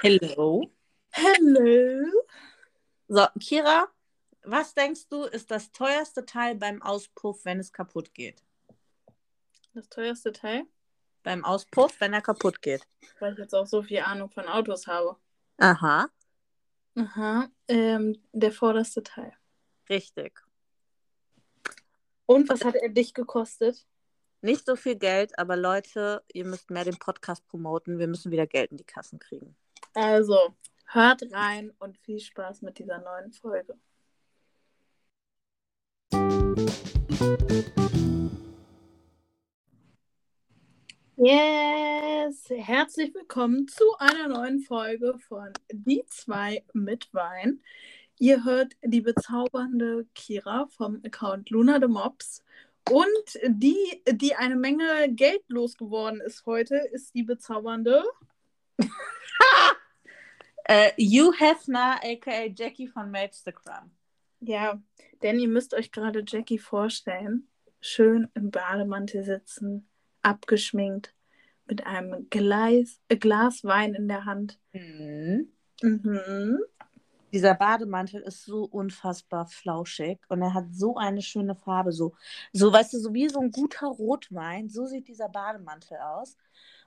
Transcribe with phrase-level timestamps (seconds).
[0.00, 0.70] Hello.
[1.10, 2.10] Hello.
[3.08, 3.88] So, Kira,
[4.42, 8.42] was denkst du, ist das teuerste Teil beim Auspuff, wenn es kaputt geht?
[9.74, 10.64] Das teuerste Teil?
[11.22, 12.86] Beim Auspuff, wenn er kaputt geht.
[13.18, 15.16] Weil ich jetzt auch so viel Ahnung von Autos habe.
[15.58, 16.08] Aha,
[16.96, 17.48] Aha.
[17.68, 19.32] Ähm, der vorderste Teil.
[19.88, 20.40] richtig.
[22.26, 23.86] Und was hat er dich gekostet?
[24.40, 27.98] Nicht so viel Geld, aber Leute, ihr müsst mehr den Podcast promoten.
[27.98, 29.56] Wir müssen wieder Geld in die Kassen kriegen.
[29.96, 33.78] Also, hört rein und viel Spaß mit dieser neuen Folge.
[41.16, 47.62] Yes, herzlich willkommen zu einer neuen Folge von Die zwei mit Wein.
[48.18, 52.42] Ihr hört die bezaubernde Kira vom Account Luna the Mops.
[52.90, 58.02] Und die, die eine Menge Geld losgeworden ist heute, ist die bezaubernde.
[60.64, 63.90] Äh, Hugh Hefner, aka Jackie von Maidstagram.
[64.40, 64.80] Ja,
[65.22, 67.48] denn ihr müsst euch gerade Jackie vorstellen.
[67.80, 69.88] Schön im Bademantel sitzen,
[70.22, 71.14] abgeschminkt,
[71.66, 74.58] mit einem Gleis, äh, Glas Wein in der Hand.
[74.72, 75.52] Mhm.
[75.82, 76.58] Mhm.
[77.32, 81.92] Dieser Bademantel ist so unfassbar flauschig und er hat so eine schöne Farbe.
[81.92, 82.14] So,
[82.52, 84.68] so, weißt du, so wie so ein guter Rotwein.
[84.68, 86.36] So sieht dieser Bademantel aus.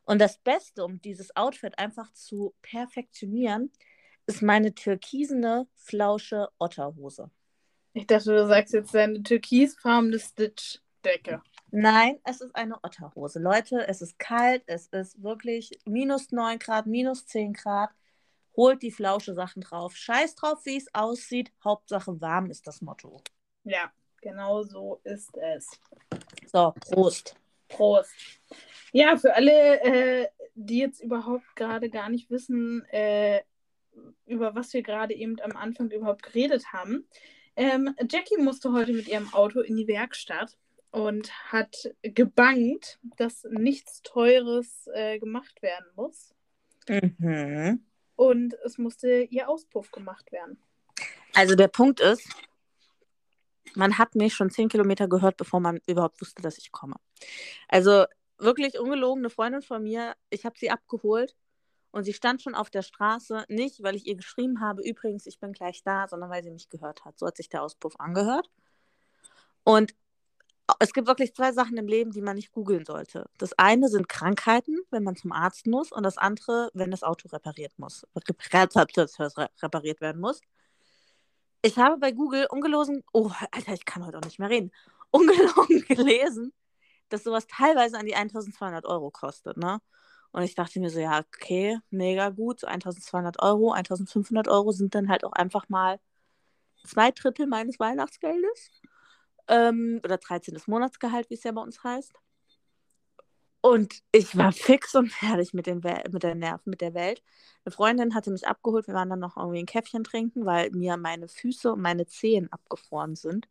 [0.08, 3.74] Und das Beste, um dieses Outfit einfach zu perfektionieren,
[4.26, 7.30] ist meine türkisene, flausche Otterhose.
[7.92, 11.42] Ich dachte, du sagst jetzt deine türkisfarbene Stitch-Decke.
[11.72, 13.40] Nein, es ist eine Otterhose.
[13.40, 17.90] Leute, es ist kalt, es ist wirklich minus 9 Grad, minus 10 Grad.
[18.56, 19.98] Holt die flausche Sachen drauf.
[19.98, 21.52] Scheiß drauf, wie es aussieht.
[21.66, 23.22] Hauptsache warm ist das Motto.
[23.66, 25.70] Ja, genau so ist es.
[26.46, 27.36] So, Prost.
[27.68, 28.40] Prost.
[28.98, 33.42] Ja, für alle, äh, die jetzt überhaupt gerade gar nicht wissen, äh,
[34.26, 37.08] über was wir gerade eben am Anfang überhaupt geredet haben.
[37.56, 40.58] Ähm, Jackie musste heute mit ihrem Auto in die Werkstatt
[40.90, 46.34] und hat gebangt, dass nichts Teures äh, gemacht werden muss.
[46.90, 47.86] Mhm.
[48.16, 50.58] Und es musste ihr Auspuff gemacht werden.
[51.36, 52.28] Also der Punkt ist,
[53.76, 56.96] man hat mich schon 10 Kilometer gehört, bevor man überhaupt wusste, dass ich komme.
[57.68, 58.06] Also
[58.38, 61.36] wirklich ungelogen, eine Freundin von mir, ich habe sie abgeholt
[61.92, 65.40] und sie stand schon auf der Straße, nicht weil ich ihr geschrieben habe, übrigens, ich
[65.40, 67.18] bin gleich da, sondern weil sie mich gehört hat.
[67.18, 68.50] So hat sich der Auspuff angehört.
[69.64, 69.96] Und
[70.80, 73.30] es gibt wirklich zwei Sachen im Leben, die man nicht googeln sollte.
[73.38, 77.30] Das eine sind Krankheiten, wenn man zum Arzt muss, und das andere, wenn das Auto
[77.30, 80.42] repariert muss, repariert werden muss.
[81.62, 84.72] Ich habe bei Google ungelogen, oh, Alter, ich kann heute auch nicht mehr reden,
[85.12, 86.54] ungelogen gelesen,
[87.10, 89.82] dass sowas teilweise an die 1200 Euro kostet, ne?
[90.32, 94.94] Und ich dachte mir so, ja, okay, mega gut, so 1200 Euro, 1500 Euro sind
[94.94, 96.00] dann halt auch einfach mal
[96.86, 98.72] zwei Drittel meines Weihnachtsgeldes.
[99.48, 100.58] Ähm, oder 13.
[100.68, 102.14] Monatsgehalt, wie es ja bei uns heißt.
[103.68, 107.22] Und ich war fix und fertig mit, den Wel mit der Nerven, mit der Welt.
[107.66, 108.88] Eine Freundin hatte mich abgeholt.
[108.88, 112.50] Wir waren dann noch irgendwie ein Käffchen trinken, weil mir meine Füße und meine Zehen
[112.50, 113.50] abgefroren sind.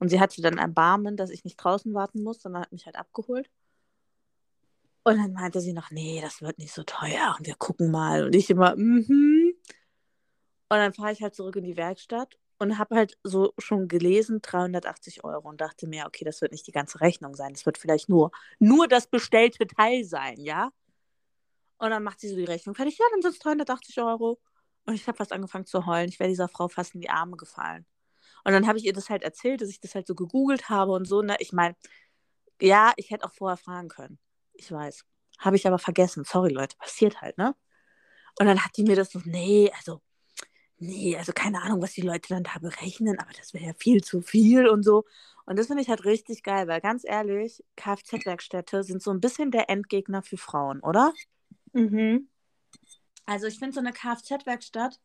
[0.00, 2.96] Und sie hatte dann Erbarmen, dass ich nicht draußen warten muss, sondern hat mich halt
[2.96, 3.48] abgeholt.
[5.04, 8.24] Und dann meinte sie noch, nee, das wird nicht so teuer und wir gucken mal.
[8.24, 9.54] Und ich immer, mhm.
[10.70, 14.40] Und dann fahre ich halt zurück in die Werkstatt und habe halt so schon gelesen,
[14.42, 17.52] 380 Euro und dachte mir, okay, das wird nicht die ganze Rechnung sein.
[17.52, 20.70] Das wird vielleicht nur, nur das bestellte Teil sein, ja?
[21.78, 24.40] Und dann macht sie so die Rechnung fertig, ja, dann sind es 380 Euro.
[24.86, 26.08] Und ich habe fast angefangen zu heulen.
[26.08, 27.86] Ich wäre dieser Frau fast in die Arme gefallen.
[28.44, 30.92] Und dann habe ich ihr das halt erzählt, dass ich das halt so gegoogelt habe
[30.92, 31.22] und so.
[31.22, 31.36] Ne?
[31.38, 31.76] Ich meine,
[32.60, 34.18] ja, ich hätte auch vorher fragen können.
[34.54, 35.04] Ich weiß.
[35.38, 36.24] Habe ich aber vergessen.
[36.24, 37.54] Sorry, Leute, passiert halt, ne?
[38.38, 40.00] Und dann hat die mir das so, nee, also,
[40.82, 44.02] nee, also keine Ahnung, was die Leute dann da berechnen, aber das wäre ja viel
[44.02, 45.04] zu viel und so.
[45.44, 49.50] Und das finde ich halt richtig geil, weil ganz ehrlich, Kfz-Werkstätte sind so ein bisschen
[49.50, 51.12] der Endgegner für Frauen, oder?
[51.72, 52.28] Mhm.
[53.24, 55.00] Also ich finde so eine Kfz-Werkstatt,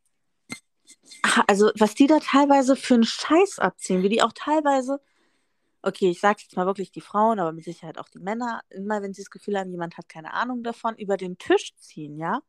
[1.24, 5.00] ah, also was die da teilweise für einen Scheiß abziehen, wie die auch teilweise,
[5.81, 9.01] okay, ich sage jetzt mal wirklich die Frauen, aber mit Sicherheit auch die Männer, immer
[9.01, 12.41] wenn sie das Gefühl haben, jemand hat keine Ahnung davon, über den Tisch ziehen, ja.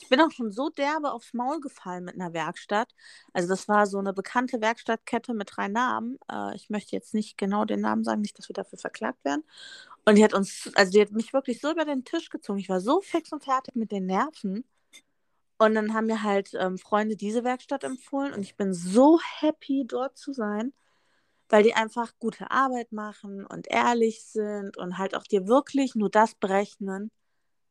[0.00, 2.94] Ich bin auch schon so derbe aufs Maul gefallen mit einer Werkstatt.
[3.32, 6.18] Also das war so eine bekannte Werkstattkette mit drei Namen.
[6.30, 9.44] Äh, ich möchte jetzt nicht genau den Namen sagen, nicht, dass wir dafür verklagt werden.
[10.06, 12.58] Und die hat uns, also die hat mich wirklich so über den Tisch gezogen.
[12.58, 14.64] Ich war so fix und fertig mit den Nerven.
[15.58, 19.84] Und dann haben mir halt ähm, Freunde diese Werkstatt empfohlen und ich bin so happy,
[19.86, 20.72] dort zu sein,
[21.50, 26.10] weil die einfach gute Arbeit machen und ehrlich sind und halt auch dir wirklich nur
[26.10, 27.10] das berechnen,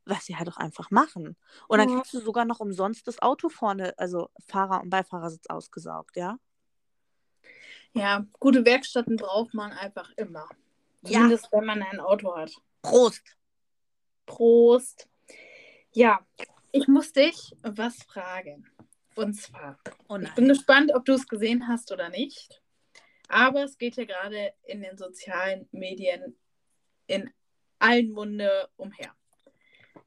[0.05, 1.35] was sie halt auch einfach machen.
[1.67, 1.95] Und dann Ja.
[1.97, 6.37] kriegst du sogar noch umsonst das Auto vorne, also Fahrer- und Beifahrersitz ausgesaugt, ja?
[7.93, 10.47] Ja, gute Werkstätten braucht man einfach immer.
[11.01, 11.19] Ja.
[11.21, 12.51] Zumindest wenn man ein Auto hat.
[12.81, 13.35] Prost!
[14.25, 15.07] Prost.
[15.91, 16.25] Ja,
[16.71, 18.69] ich muss dich was fragen.
[19.15, 22.61] Und zwar, Oh ich bin gespannt, ob du es gesehen hast oder nicht.
[23.27, 26.37] Aber es geht ja gerade in den sozialen Medien
[27.07, 27.31] in
[27.79, 29.13] allen Munde umher.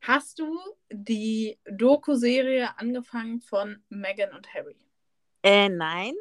[0.02, 0.58] Hast du
[0.90, 4.76] die Doku-Serie angefangen von Meghan und Harry?
[5.44, 6.14] Äh, nein.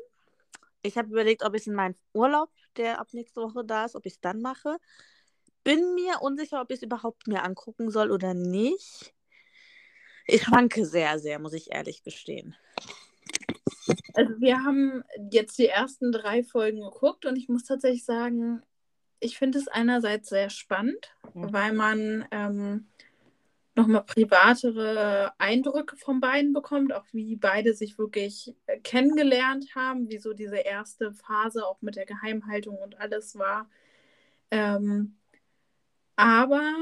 [0.83, 3.95] Ich habe überlegt, ob ich es in meinen Urlaub, der ab nächste Woche da ist,
[3.95, 4.77] ob ich es dann mache.
[5.63, 9.15] Bin mir unsicher, ob ich es überhaupt mir angucken soll oder nicht.
[10.27, 12.55] Ich schwanke sehr, sehr, muss ich ehrlich gestehen.
[14.13, 18.61] Also wir haben jetzt die ersten drei Folgen geguckt und ich muss tatsächlich sagen,
[19.19, 21.53] ich finde es einerseits sehr spannend, Mhm.
[21.53, 22.90] weil man ähm,
[23.75, 30.17] nochmal privatere Eindrücke von beiden bekommt, auch wie beide sich wirklich äh, kennengelernt haben, wie
[30.17, 33.69] so diese erste Phase auch mit der Geheimhaltung und alles war.
[34.51, 35.17] Ähm,
[36.15, 36.73] aber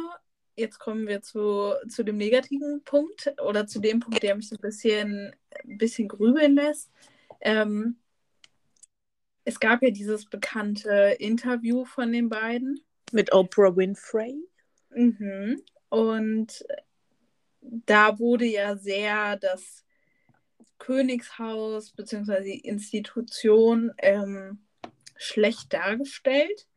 [0.56, 4.56] jetzt kommen wir zu, zu dem negativen Punkt oder zu dem Punkt, der mich so
[4.56, 6.92] ein bisschen, ein bisschen grübeln lässt.
[7.42, 7.98] Ähm,
[9.46, 12.82] es gab ja dieses bekannte Interview von den beiden.
[13.12, 14.44] Mit Oprah Winfrey.
[14.92, 15.64] Mhm.
[15.90, 16.66] Und
[17.62, 19.86] da wurde ja sehr das
[20.78, 22.44] Königshaus bzw.
[22.44, 24.66] die Institution ähm,
[25.18, 26.68] schlecht dargestellt.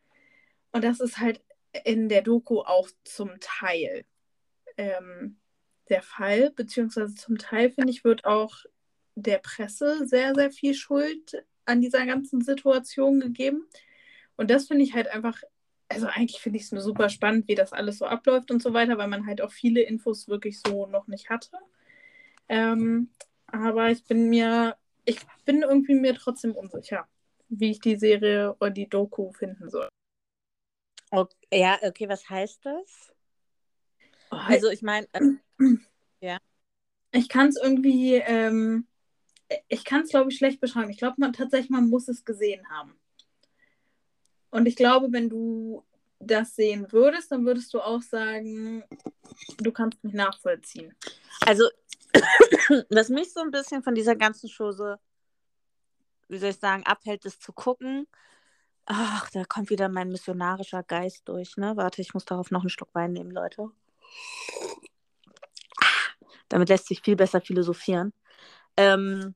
[0.73, 1.43] Und das ist halt
[1.85, 4.05] in der Doku auch zum Teil
[4.77, 5.39] ähm,
[5.89, 8.57] der Fall, beziehungsweise zum Teil, finde ich, wird auch
[9.15, 13.67] der Presse sehr, sehr viel Schuld an dieser ganzen Situation gegeben.
[14.37, 15.41] Und das finde ich halt einfach,
[15.93, 18.73] also eigentlich finde ich es nur super spannend, wie das alles so abläuft und so
[18.73, 21.59] weiter, weil man halt auch viele Infos wirklich so noch nicht hatte.
[22.49, 23.11] Ähm,
[23.47, 27.07] aber ich bin mir, ich bin irgendwie mir trotzdem unsicher,
[27.49, 29.89] wie ich die Serie oder die Doku finden soll.
[31.11, 33.13] Okay, ja, okay, was heißt das?
[34.31, 35.21] Also ich meine, äh,
[37.15, 38.87] Ich kann es irgendwie, ähm,
[39.69, 40.91] ich kann es, glaube ich, schlecht beschreiben.
[40.91, 42.99] Ich glaube, man tatsächlich, man muss es gesehen haben.
[44.53, 45.83] Und ich glaube, wenn du
[46.21, 48.85] das sehen würdest, dann würdest du auch sagen,
[49.59, 50.95] du kannst mich nachvollziehen.
[51.41, 51.65] also
[52.91, 54.71] was mich so ein bisschen von dieser ganzen Show
[56.29, 58.07] wie soll ich sagen, abhält, ist zu gucken.
[58.87, 61.77] Ach, da kommt wieder mein missionarischer Geist durch, ne?
[61.77, 63.71] Warte, ich muss darauf noch einen Schluck Wein nehmen, Leute.
[66.49, 68.13] Damit lässt sich viel besser philosophieren.
[68.77, 69.35] Ähm,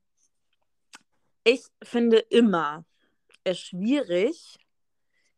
[1.44, 2.84] ich finde immer
[3.44, 4.58] es schwierig.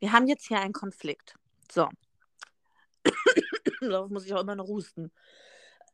[0.00, 1.34] Wir haben jetzt hier einen Konflikt.
[1.70, 1.88] So.
[3.80, 5.12] Darauf muss ich auch immer noch husten.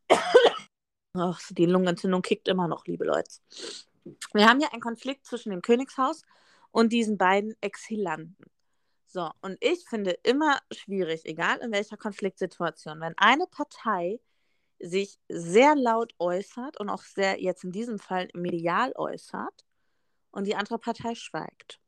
[1.14, 3.30] Ach, die Lungenentzündung kickt immer noch, liebe Leute.
[4.32, 6.22] Wir haben ja einen Konflikt zwischen dem Königshaus
[6.70, 8.50] und diesen beiden Exilanten.
[9.06, 14.20] So, und ich finde immer schwierig, egal in welcher Konfliktsituation, wenn eine Partei
[14.80, 19.64] sich sehr laut äußert und auch sehr jetzt in diesem Fall medial äußert
[20.32, 21.80] und die andere Partei schweigt.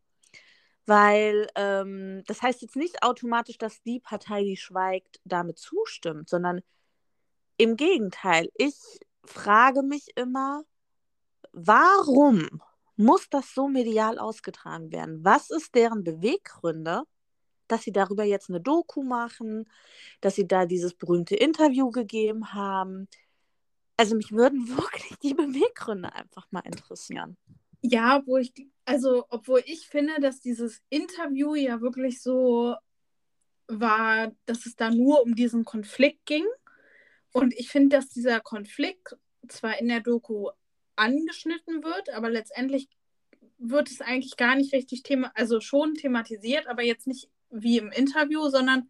[0.86, 6.62] Weil ähm, das heißt jetzt nicht automatisch, dass die Partei, die schweigt, damit zustimmt, sondern
[7.56, 8.50] im Gegenteil.
[8.54, 8.76] Ich
[9.24, 10.62] frage mich immer,
[11.52, 12.62] warum
[12.96, 15.24] muss das so medial ausgetragen werden?
[15.24, 17.02] Was ist deren Beweggründe,
[17.68, 19.68] dass sie darüber jetzt eine Doku machen,
[20.20, 23.08] dass sie da dieses berühmte Interview gegeben haben?
[23.96, 27.36] Also mich würden wirklich die Beweggründe einfach mal interessieren.
[27.88, 28.52] Ja, wo ich,
[28.84, 32.74] also, obwohl ich finde, dass dieses Interview ja wirklich so
[33.68, 36.44] war, dass es da nur um diesen Konflikt ging.
[37.32, 39.16] Und ich finde, dass dieser Konflikt
[39.48, 40.50] zwar in der Doku
[40.96, 42.88] angeschnitten wird, aber letztendlich
[43.58, 47.92] wird es eigentlich gar nicht richtig thema, also schon thematisiert, aber jetzt nicht wie im
[47.92, 48.88] Interview, sondern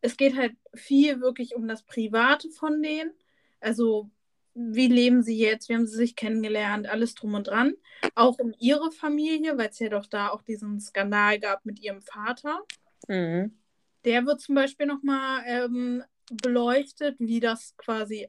[0.00, 3.12] es geht halt viel wirklich um das Private von denen.
[3.60, 4.10] Also
[4.54, 7.74] wie leben sie jetzt, wie haben sie sich kennengelernt, alles drum und dran.
[8.14, 12.02] Auch um ihre Familie, weil es ja doch da auch diesen Skandal gab mit ihrem
[12.02, 12.60] Vater.
[13.08, 13.58] Mhm.
[14.04, 18.28] Der wird zum Beispiel nochmal ähm, beleuchtet, wie das quasi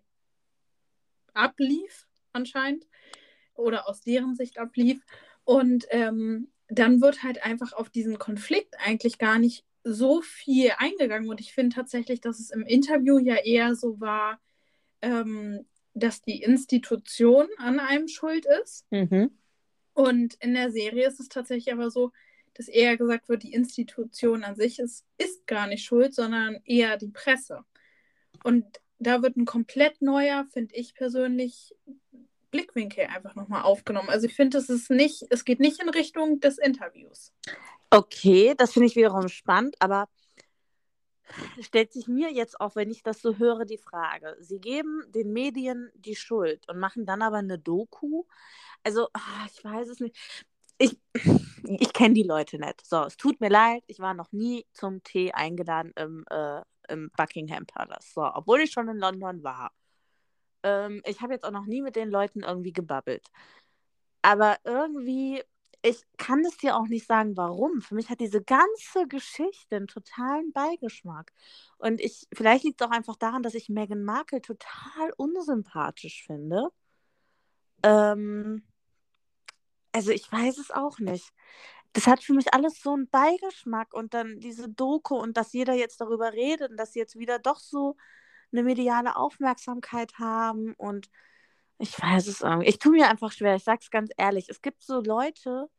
[1.34, 2.88] ablief, anscheinend.
[3.56, 5.02] Oder aus deren Sicht ablief.
[5.44, 11.30] Und ähm, dann wird halt einfach auf diesen Konflikt eigentlich gar nicht so viel eingegangen.
[11.30, 14.40] Und ich finde tatsächlich, dass es im Interview ja eher so war,
[15.02, 18.86] ähm, dass die Institution an einem schuld ist.
[18.92, 19.32] Mhm.
[19.94, 22.12] Und in der Serie ist es tatsächlich aber so,
[22.56, 26.98] dass eher gesagt wird, die Institution an sich ist, ist gar nicht schuld, sondern eher
[26.98, 27.64] die Presse.
[28.44, 28.66] Und
[29.00, 31.76] da wird ein komplett neuer, finde ich persönlich,
[32.52, 34.10] Blickwinkel einfach nochmal aufgenommen.
[34.10, 37.34] Also ich finde, es ist nicht, es geht nicht in Richtung des Interviews.
[37.90, 40.08] Okay, das finde ich wiederum spannend, aber
[41.62, 44.36] stellt sich mir jetzt auch, wenn ich das so höre, die Frage.
[44.40, 48.24] Sie geben den Medien die Schuld und machen dann aber eine Doku.
[48.84, 50.16] Also, ah, ich weiß es nicht.
[50.78, 50.98] Ich,
[51.64, 52.86] ich kenne die Leute nicht.
[52.86, 57.10] So, es tut mir leid, ich war noch nie zum Tee eingeladen im, äh, im
[57.16, 58.14] Buckingham Palace.
[58.14, 59.72] So, obwohl ich schon in London war.
[60.64, 63.28] Ähm, ich habe jetzt auch noch nie mit den Leuten irgendwie gebabbelt.
[64.22, 65.44] Aber irgendwie,
[65.84, 67.82] ich kann es dir auch nicht sagen, warum.
[67.82, 71.34] Für mich hat diese ganze Geschichte einen totalen Beigeschmack.
[71.78, 76.70] Und ich, vielleicht liegt es auch einfach daran, dass ich Meghan Markle total unsympathisch finde.
[77.84, 78.64] Ähm,
[79.92, 81.34] also ich weiß es auch nicht.
[81.92, 85.74] Das hat für mich alles so einen Beigeschmack und dann diese Doku und dass jeder
[85.74, 87.98] jetzt darüber redet und dass sie jetzt wieder doch so
[88.54, 91.10] eine mediale Aufmerksamkeit haben und
[91.78, 92.68] ich weiß es irgendwie.
[92.68, 94.50] Ich tue mir einfach schwer, ich sag's ganz ehrlich.
[94.50, 95.70] Es gibt so Leute,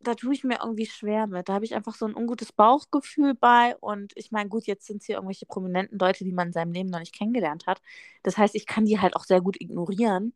[0.00, 1.48] da tue ich mir irgendwie schwer mit.
[1.48, 3.76] Da habe ich einfach so ein ungutes Bauchgefühl bei.
[3.78, 6.72] Und ich meine, gut, jetzt sind es hier irgendwelche prominenten Leute, die man in seinem
[6.72, 7.80] Leben noch nicht kennengelernt hat.
[8.22, 10.34] Das heißt, ich kann die halt auch sehr gut ignorieren.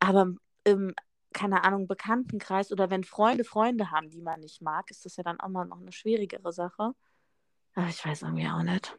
[0.00, 0.34] Aber
[0.64, 0.94] im,
[1.32, 5.24] keine Ahnung, Bekanntenkreis oder wenn Freunde Freunde haben, die man nicht mag, ist das ja
[5.24, 6.94] dann auch mal noch eine schwierigere Sache.
[7.74, 8.96] Aber ich weiß irgendwie auch nicht.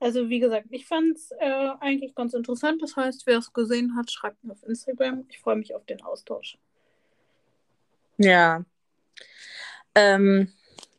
[0.00, 2.80] Also wie gesagt, ich fand es äh, eigentlich ganz interessant.
[2.82, 5.24] Das heißt, wer es gesehen hat, schreibt mir auf Instagram.
[5.28, 6.56] Ich freue mich auf den Austausch.
[8.16, 8.64] Ja.
[9.94, 10.52] Ähm,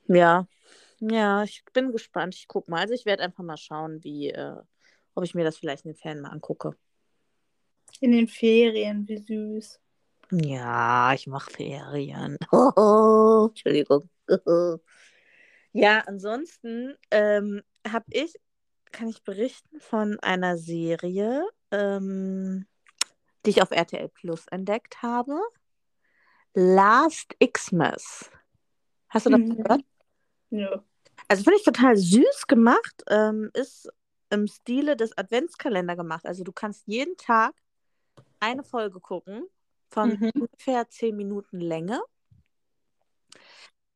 [0.07, 0.47] ja.
[0.99, 2.35] Ja, ich bin gespannt.
[2.35, 2.81] Ich gucke mal.
[2.81, 4.55] Also ich werde einfach mal schauen, wie, äh,
[5.15, 6.75] ob ich mir das vielleicht in den Ferien mal angucke.
[8.01, 9.79] In den Ferien, wie süß.
[10.31, 12.37] Ja, ich mache Ferien.
[12.51, 14.09] Oh, Entschuldigung.
[15.73, 18.33] ja, ansonsten ähm, habe ich
[18.91, 22.65] kann ich berichten von einer Serie, ähm,
[23.45, 25.39] die ich auf RTL Plus entdeckt habe.
[26.53, 28.29] Last Xmas.
[29.09, 29.57] Hast du das mhm.
[29.57, 29.81] gehört?
[30.49, 30.83] Ja.
[31.27, 33.03] Also finde ich total süß gemacht.
[33.09, 33.89] Ähm, ist
[34.29, 36.25] im Stile des Adventskalender gemacht.
[36.25, 37.53] Also du kannst jeden Tag
[38.39, 39.45] eine Folge gucken
[39.89, 40.31] von mhm.
[40.35, 42.01] ungefähr zehn Minuten Länge.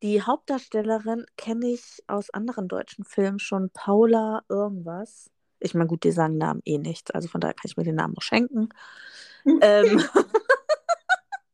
[0.03, 5.31] Die Hauptdarstellerin kenne ich aus anderen deutschen Filmen schon, Paula irgendwas.
[5.61, 7.95] Ich meine, gut, die sagen Namen eh nichts, also von daher kann ich mir den
[7.95, 8.67] Namen auch schenken.
[9.45, 10.03] ähm,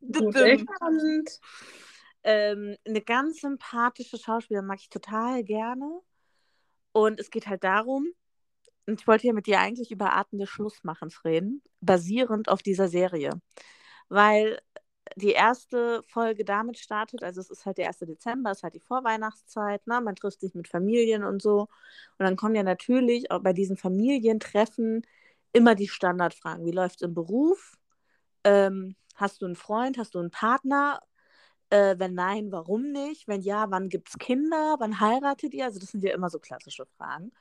[2.23, 6.01] ähm, eine ganz sympathische Schauspielerin mag ich total gerne.
[6.91, 8.07] Und es geht halt darum,
[8.87, 12.87] und ich wollte ja mit dir eigentlich über Arten des Schlussmachens reden, basierend auf dieser
[12.87, 13.39] Serie.
[14.07, 14.59] Weil
[15.15, 17.99] die erste Folge damit startet, also es ist halt der 1.
[17.99, 20.01] Dezember, es ist halt die Vorweihnachtszeit, ne?
[20.01, 21.61] man trifft sich mit Familien und so.
[22.17, 25.05] Und dann kommen ja natürlich auch bei diesen Familientreffen
[25.53, 26.65] immer die Standardfragen.
[26.65, 27.77] Wie läuft es im Beruf?
[28.43, 29.97] Ähm, hast du einen Freund?
[29.97, 31.01] Hast du einen Partner?
[31.69, 33.27] Äh, wenn nein, warum nicht?
[33.27, 34.77] Wenn ja, wann gibt es Kinder?
[34.79, 35.65] Wann heiratet ihr?
[35.65, 37.31] Also das sind ja immer so klassische Fragen.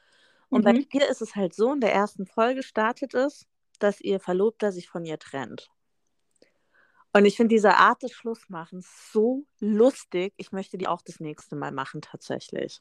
[0.51, 0.65] Und mhm.
[0.65, 3.47] bei dir ist es halt so, in der ersten Folge startet es,
[3.79, 5.71] dass ihr Verlobter sich von ihr trennt.
[7.13, 10.35] Und ich finde diese Art des Schlussmachens so lustig.
[10.37, 12.81] Ich möchte die auch das nächste Mal machen, tatsächlich.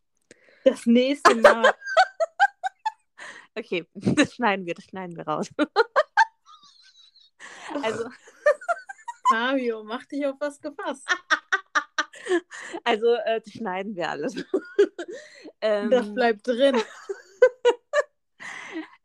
[0.63, 1.74] Das nächste Mal.
[3.57, 5.50] okay, das schneiden wir, das schneiden wir raus.
[7.84, 8.10] also.
[9.29, 11.07] Fabio, mach dich auf was gefasst.
[12.84, 14.36] Also, äh, das schneiden wir alles.
[15.62, 16.81] ähm, das bleibt drin.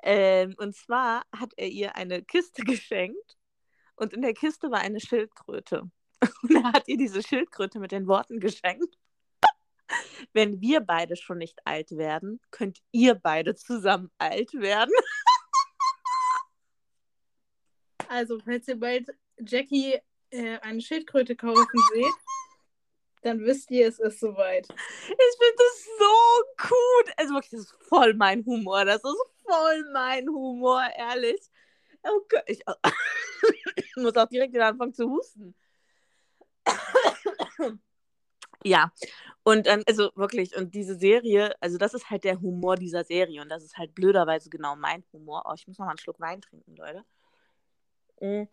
[0.02, 3.36] ähm, und zwar hat er ihr eine Kiste geschenkt
[3.96, 5.90] und in der Kiste war eine Schildkröte.
[6.42, 8.96] Und er hat ihr diese Schildkröte mit den Worten geschenkt.
[10.32, 14.94] Wenn wir beide schon nicht alt werden, könnt ihr beide zusammen alt werden.
[18.08, 19.08] Also, falls ihr bald
[19.38, 22.12] Jackie äh, eine Schildkröte kaufen seht,
[23.22, 24.66] dann wisst ihr, es ist soweit.
[24.68, 27.14] Ich finde das so gut.
[27.16, 28.84] Also wirklich, das ist voll mein Humor.
[28.84, 31.40] Das ist voll mein Humor, ehrlich.
[32.04, 32.44] Oh Gott,
[33.76, 35.54] ich muss auch direkt wieder anfangen zu husten.
[38.64, 38.92] ja,
[39.44, 43.42] und ähm, also wirklich, und diese Serie, also das ist halt der Humor dieser Serie
[43.42, 45.44] und das ist halt blöderweise genau mein Humor.
[45.46, 47.04] Oh, ich muss noch mal einen Schluck Wein trinken, Leute.
[48.20, 48.48] Mm.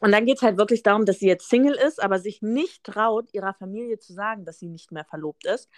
[0.00, 2.84] Und dann geht es halt wirklich darum, dass sie jetzt Single ist, aber sich nicht
[2.84, 5.68] traut, ihrer Familie zu sagen, dass sie nicht mehr verlobt ist,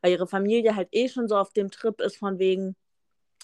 [0.00, 2.76] weil ihre Familie halt eh schon so auf dem Trip ist von wegen,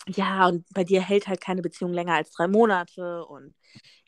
[0.09, 3.55] ja, und bei dir hält halt keine Beziehung länger als drei Monate und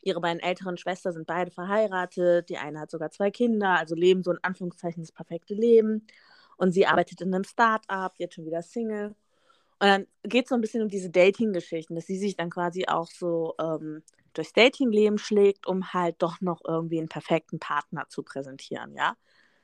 [0.03, 4.23] ihre beiden älteren Schwestern sind beide verheiratet, die eine hat sogar zwei Kinder, also leben
[4.23, 6.07] so in Anführungszeichen das perfekte Leben
[6.57, 9.15] und sie arbeitet in einem Start-up, jetzt schon wieder Single
[9.79, 12.85] Und dann geht es so ein bisschen um diese Dating-Geschichten, dass sie sich dann quasi
[12.87, 18.23] auch so ähm, durchs Dating-Leben schlägt, um halt doch noch irgendwie einen perfekten Partner zu
[18.23, 19.15] präsentieren, ja.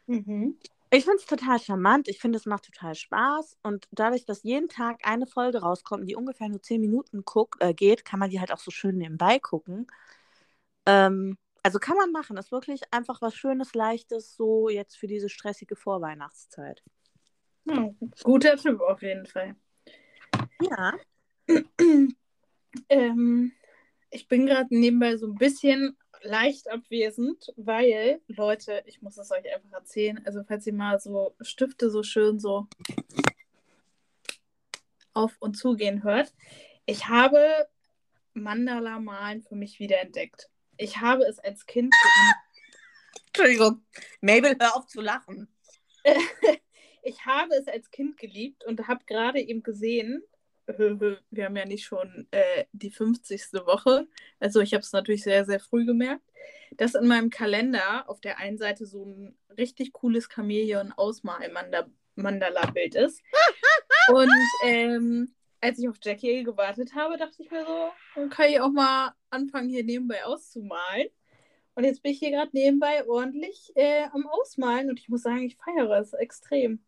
[0.08, 0.58] Mhm.
[0.94, 4.70] Ich finde es total charmant, ich finde, es macht total Spaß und dadurch, dass jeden
[4.70, 8.40] Tag eine Folge rauskommt, die ungefähr nur zehn Minuten guck, äh, geht, kann man die
[8.40, 9.88] halt auch so schön nebenbei gucken.
[10.86, 15.30] Ähm, also kann man machen, ist wirklich einfach was Schönes, Leichtes, so jetzt für diese
[15.30, 16.84] stressige Vorweihnachtszeit.
[17.66, 17.90] Ja,
[18.22, 19.56] guter Tipp auf jeden Fall.
[20.62, 20.94] Ja.
[22.90, 23.52] Ähm,
[24.10, 29.54] ich bin gerade nebenbei so ein bisschen leicht abwesend, weil, Leute, ich muss es euch
[29.54, 32.68] einfach erzählen, also falls ihr mal so Stifte so schön so
[35.14, 36.34] auf und zugehen hört,
[36.86, 37.68] ich habe
[38.34, 40.50] Mandala-Malen für mich wiederentdeckt.
[40.78, 41.94] Ich habe es als Kind
[43.28, 43.84] Entschuldigung,
[44.22, 45.48] Mabel, hör auf zu lachen.
[47.04, 50.24] ich habe es als Kind geliebt und habe gerade eben gesehen,
[50.68, 53.54] wir haben ja nicht schon äh, die 50.
[53.66, 54.08] Woche,
[54.40, 56.24] also ich habe es natürlich sehr, sehr früh gemerkt,
[56.78, 63.22] dass in meinem Kalender auf der einen Seite so ein richtig cooles Chamäleon-Ausmal-Mandala-Bild ist.
[64.10, 64.32] Und
[64.64, 68.72] ähm, als ich auf Jackie gewartet habe, dachte ich mir so, dann kann ich auch
[68.72, 71.08] mal anfangen, hier nebenbei auszumalen.
[71.76, 75.44] Und jetzt bin ich hier gerade nebenbei ordentlich äh, am Ausmalen und ich muss sagen,
[75.44, 76.84] ich feiere es extrem.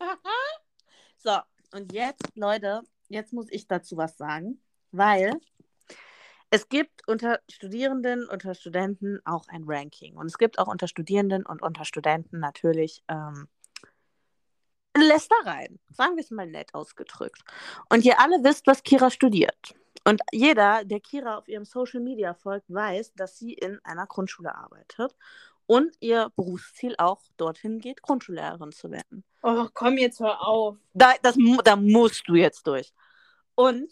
[1.16, 1.38] so,
[1.72, 4.60] und jetzt, Leute, jetzt muss ich dazu was sagen,
[4.92, 5.32] weil
[6.50, 10.16] es gibt unter Studierenden, unter Studenten auch ein Ranking.
[10.16, 13.48] Und es gibt auch unter Studierenden und unter Studenten natürlich ähm,
[14.96, 15.78] Lästereien.
[15.90, 17.42] Sagen wir es mal nett ausgedrückt.
[17.90, 19.74] Und ihr alle wisst, was Kira studiert.
[20.04, 24.54] Und jeder, der Kira auf ihrem Social Media folgt, weiß, dass sie in einer Grundschule
[24.54, 25.14] arbeitet
[25.66, 29.22] und ihr Berufsziel auch dorthin geht, Grundschullehrerin zu werden.
[29.42, 30.76] Oh, komm jetzt hör auf.
[30.92, 32.92] Da, das, da musst du jetzt durch.
[33.54, 33.88] Und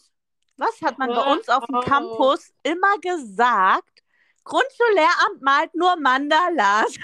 [0.57, 4.03] was hat man bei uns auf dem Campus immer gesagt?
[4.45, 6.87] Grundschullehramt malt nur Mandalas.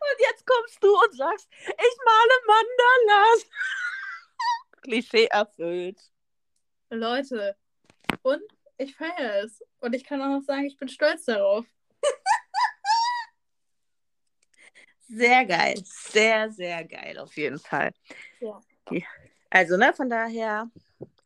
[0.00, 3.46] und jetzt kommst du und sagst, ich male Mandalas.
[4.82, 6.00] Klischee erfüllt.
[6.90, 7.56] Leute,
[8.22, 8.42] und
[8.78, 9.62] ich feiere es.
[9.80, 11.66] Und ich kann auch noch sagen, ich bin stolz darauf.
[15.08, 15.80] Sehr geil.
[15.84, 17.92] Sehr, sehr geil, auf jeden Fall.
[18.40, 18.60] Ja.
[19.50, 20.70] Also, ne, von daher,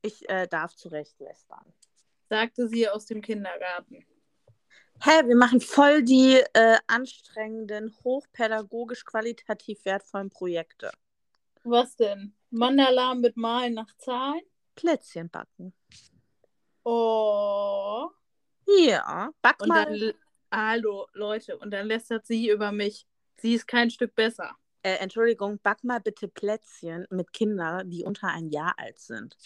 [0.03, 1.65] ich äh, darf zurecht lästern.
[2.29, 4.07] Sagte sie aus dem Kindergarten.
[5.01, 10.93] Hä, wir machen voll die äh, anstrengenden, hochpädagogisch qualitativ wertvollen Projekte.
[11.65, 12.35] Was denn?
[12.51, 14.43] Mandala mit Malen nach Zahlen?
[14.77, 15.75] Plätzchen backen.
[16.85, 18.09] Oh.
[18.67, 19.99] Ja, back und mal.
[19.99, 20.15] Dann,
[20.53, 23.07] hallo, Leute, und dann lästert sie über mich.
[23.43, 24.57] Sie ist kein Stück besser.
[24.85, 29.37] Äh, Entschuldigung, back mal bitte Plätzchen mit Kindern, die unter ein Jahr alt sind.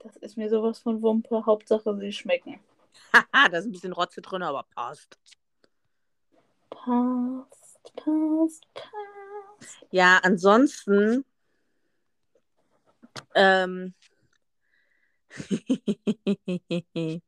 [0.00, 1.46] Das ist mir sowas von Wumpe.
[1.46, 2.60] Hauptsache, sie schmecken.
[3.14, 5.18] Haha, da ist ein bisschen Rotze drin, aber passt.
[6.68, 9.86] Passt, passt, passt.
[9.90, 11.24] Ja, ansonsten.
[13.34, 13.94] Ähm,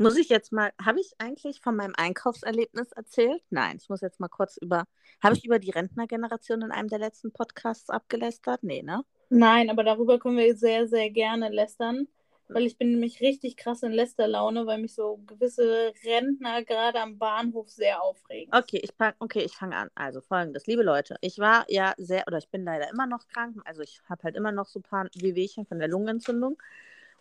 [0.00, 3.42] muss ich jetzt mal, habe ich eigentlich von meinem Einkaufserlebnis erzählt?
[3.50, 4.84] Nein, ich muss jetzt mal kurz über,
[5.22, 8.62] habe ich über die Rentnergeneration in einem der letzten Podcasts abgelästert?
[8.62, 9.04] Nee, ne?
[9.28, 12.08] Nein, aber darüber können wir sehr, sehr gerne lästern,
[12.48, 17.18] weil ich bin nämlich richtig krass in Lästerlaune, weil mich so gewisse Rentner gerade am
[17.18, 18.52] Bahnhof sehr aufregen.
[18.54, 19.90] Okay, ich okay, ich fange an.
[19.94, 23.56] Also folgendes, liebe Leute, ich war ja sehr, oder ich bin leider immer noch krank,
[23.66, 26.56] also ich habe halt immer noch so ein paar Wehwehchen von der Lungenentzündung.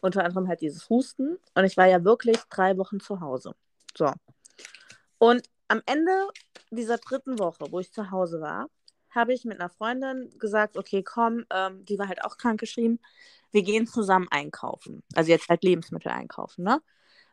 [0.01, 1.37] Unter anderem halt dieses Husten.
[1.55, 3.53] Und ich war ja wirklich drei Wochen zu Hause.
[3.97, 4.11] So.
[5.17, 6.29] Und am Ende
[6.71, 8.69] dieser dritten Woche, wo ich zu Hause war,
[9.11, 12.99] habe ich mit einer Freundin gesagt, okay, komm, ähm, die war halt auch krankgeschrieben,
[13.51, 15.03] wir gehen zusammen einkaufen.
[15.15, 16.81] Also jetzt halt Lebensmittel einkaufen, ne?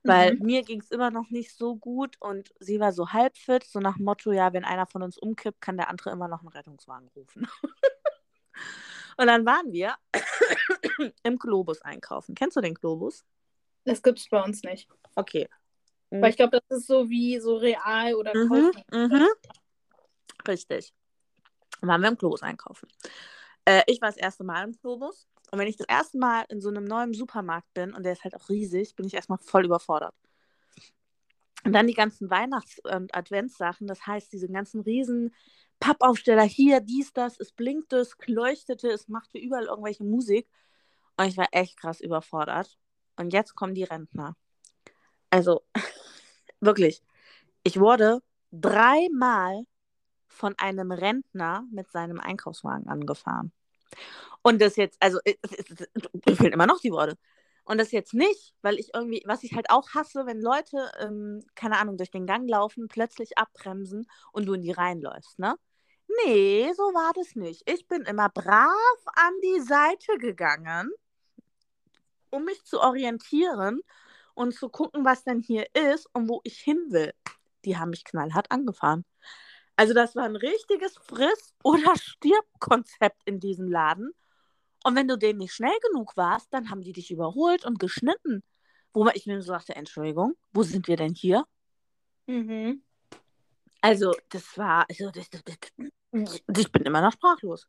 [0.02, 0.46] Weil mhm.
[0.46, 3.81] mir ging es immer noch nicht so gut und sie war so halb fit, so
[3.81, 7.09] nach Motto, ja, wenn einer von uns umkippt, kann der andere immer noch einen Rettungswagen
[7.16, 7.48] rufen.
[9.16, 9.94] und dann waren wir
[11.22, 12.35] im Globus einkaufen.
[12.35, 13.24] Kennst du den Globus?
[13.85, 14.88] Das gibt es bei uns nicht.
[15.14, 15.48] Okay.
[16.11, 19.28] Weil ich glaube, das ist so wie so real oder mhm, mhm.
[20.46, 20.92] Richtig.
[21.80, 22.88] Dann waren wir im Globus einkaufen.
[23.64, 25.26] Äh, ich war das erste Mal im Globus.
[25.50, 28.24] Und wenn ich das erste Mal in so einem neuen Supermarkt bin, und der ist
[28.24, 30.14] halt auch riesig, bin ich erstmal voll überfordert.
[31.64, 35.35] Und dann die ganzen Weihnachts- und Adventssachen, das heißt, diese ganzen riesen
[35.80, 40.48] Pappaufsteller hier, dies, das, es blinkte, es leuchtete, es machte überall irgendwelche Musik.
[41.16, 42.78] Und ich war echt krass überfordert.
[43.16, 44.36] Und jetzt kommen die Rentner.
[45.30, 45.62] Also,
[46.60, 47.02] wirklich,
[47.62, 49.64] ich wurde dreimal
[50.28, 53.52] von einem Rentner mit seinem Einkaufswagen angefahren.
[54.42, 55.18] Und das jetzt, also,
[56.26, 57.16] mir fehlen immer noch die Worte.
[57.66, 61.44] Und das jetzt nicht, weil ich irgendwie, was ich halt auch hasse, wenn Leute, ähm,
[61.57, 65.57] keine Ahnung, durch den Gang laufen, plötzlich abbremsen und du in die reinläufst, ne?
[66.24, 67.68] Nee, so war das nicht.
[67.68, 68.70] Ich bin immer brav
[69.16, 70.90] an die Seite gegangen,
[72.31, 73.81] um mich zu orientieren
[74.35, 77.12] und zu gucken, was denn hier ist und wo ich hin will.
[77.64, 79.05] Die haben mich knallhart angefahren.
[79.74, 84.12] Also das war ein richtiges Friss- oder Stirb-Konzept in diesem Laden.
[84.87, 88.44] Und wenn du denen nicht schnell genug warst, dann haben die dich überholt und geschnitten.
[88.92, 91.44] Wo ich mir so dachte, Entschuldigung, wo sind wir denn hier?
[92.29, 92.85] Mhm.
[93.81, 95.42] Also, das war, also, das, das,
[96.12, 97.66] das, ich bin immer noch sprachlos.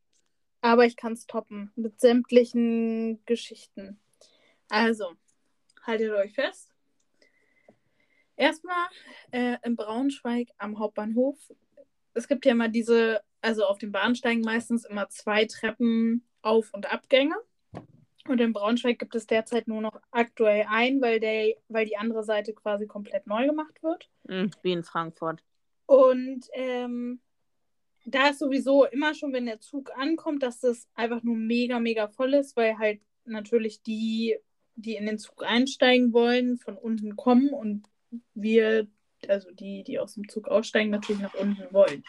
[0.61, 3.99] Aber ich kann es toppen mit sämtlichen Geschichten.
[4.69, 5.13] Also,
[5.81, 6.71] haltet euch fest.
[8.35, 8.89] Erstmal
[9.31, 11.35] äh, in Braunschweig am Hauptbahnhof.
[12.13, 16.91] Es gibt ja immer diese, also auf den Bahnsteigen meistens immer zwei Treppen auf- und
[16.91, 17.35] Abgänge.
[18.27, 22.23] Und in Braunschweig gibt es derzeit nur noch aktuell ein, weil, der, weil die andere
[22.23, 24.09] Seite quasi komplett neu gemacht wird.
[24.27, 25.41] Mhm, wie in Frankfurt.
[25.85, 27.21] Und ähm,
[28.05, 32.07] da ist sowieso immer schon, wenn der Zug ankommt, dass das einfach nur mega, mega
[32.07, 34.37] voll ist, weil halt natürlich die,
[34.75, 37.89] die in den Zug einsteigen wollen, von unten kommen und
[38.33, 38.87] wir,
[39.27, 42.03] also die, die aus dem Zug aussteigen, natürlich nach unten wollen.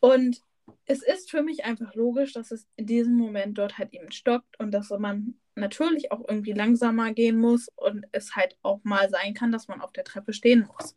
[0.00, 0.42] Und
[0.86, 4.58] es ist für mich einfach logisch, dass es in diesem Moment dort halt eben stockt
[4.58, 9.34] und dass man natürlich auch irgendwie langsamer gehen muss und es halt auch mal sein
[9.34, 10.96] kann, dass man auf der Treppe stehen muss.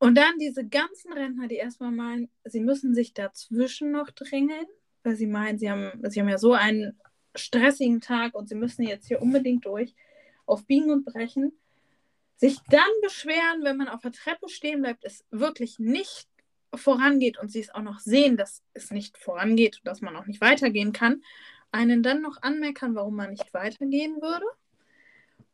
[0.00, 4.66] und dann diese ganzen Rentner, die erstmal meinen, sie müssen sich dazwischen noch drängeln,
[5.02, 6.98] weil sie meinen, sie haben, sie haben ja so einen
[7.36, 9.94] stressigen Tag und sie müssen jetzt hier unbedingt durch,
[10.46, 11.52] auf Biegen und Brechen.
[12.36, 16.29] Sich dann beschweren, wenn man auf der Treppe stehen bleibt, ist wirklich nicht
[16.74, 20.26] vorangeht und sie es auch noch sehen, dass es nicht vorangeht und dass man auch
[20.26, 21.22] nicht weitergehen kann,
[21.72, 24.46] einen dann noch anmeckern, warum man nicht weitergehen würde.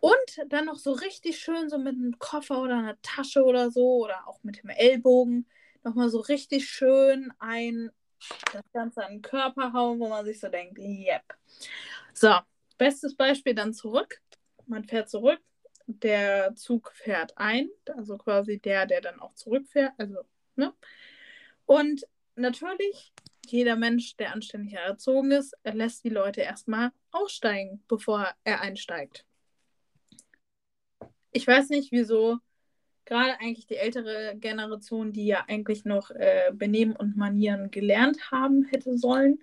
[0.00, 4.04] Und dann noch so richtig schön so mit einem Koffer oder einer Tasche oder so
[4.04, 5.46] oder auch mit dem Ellbogen
[5.82, 7.90] nochmal so richtig schön ein
[8.52, 11.22] das Ganze an den Körper hauen, wo man sich so denkt, yep.
[12.12, 12.34] So,
[12.78, 14.20] bestes Beispiel dann zurück.
[14.66, 15.40] Man fährt zurück,
[15.86, 20.20] der Zug fährt ein, also quasi der, der dann auch zurückfährt, also,
[20.56, 20.72] ne?
[21.66, 23.12] Und natürlich,
[23.46, 29.24] jeder Mensch, der anständig erzogen ist, lässt die Leute erstmal aussteigen, bevor er einsteigt.
[31.32, 32.38] Ich weiß nicht, wieso
[33.04, 38.64] gerade eigentlich die ältere Generation, die ja eigentlich noch äh, Benehmen und Manieren gelernt haben
[38.64, 39.38] hätte sollen,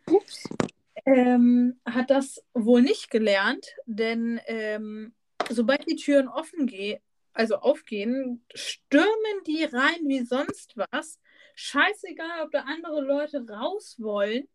[1.06, 5.14] ähm, hat das wohl nicht gelernt, denn ähm,
[5.50, 7.00] sobald die Türen offen gehen,
[7.34, 11.20] also aufgehen, stürmen die rein wie sonst was
[11.56, 14.48] Scheißegal, ob da andere Leute raus wollen.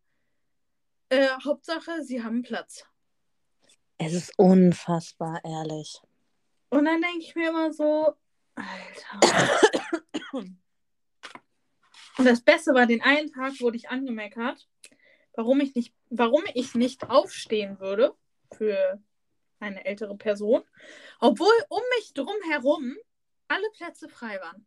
[1.09, 2.85] Äh, Hauptsache, sie haben Platz.
[3.97, 6.01] Es ist unfassbar, ehrlich.
[6.69, 8.15] Und dann denke ich mir immer so,
[8.55, 9.59] Alter.
[10.31, 14.67] Und das Beste war, den einen Tag wurde ich angemeckert,
[15.35, 18.13] warum ich nicht, warum ich nicht aufstehen würde
[18.51, 19.01] für
[19.59, 20.63] eine ältere Person,
[21.19, 22.95] obwohl um mich drum herum
[23.47, 24.65] alle Plätze frei waren.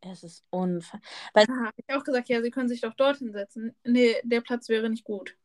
[0.00, 1.00] Es ist unfair.
[1.32, 3.74] Weil ah, habe ich auch gesagt, ja, sie können sich doch dorthin setzen.
[3.84, 5.36] Nee, der Platz wäre nicht gut.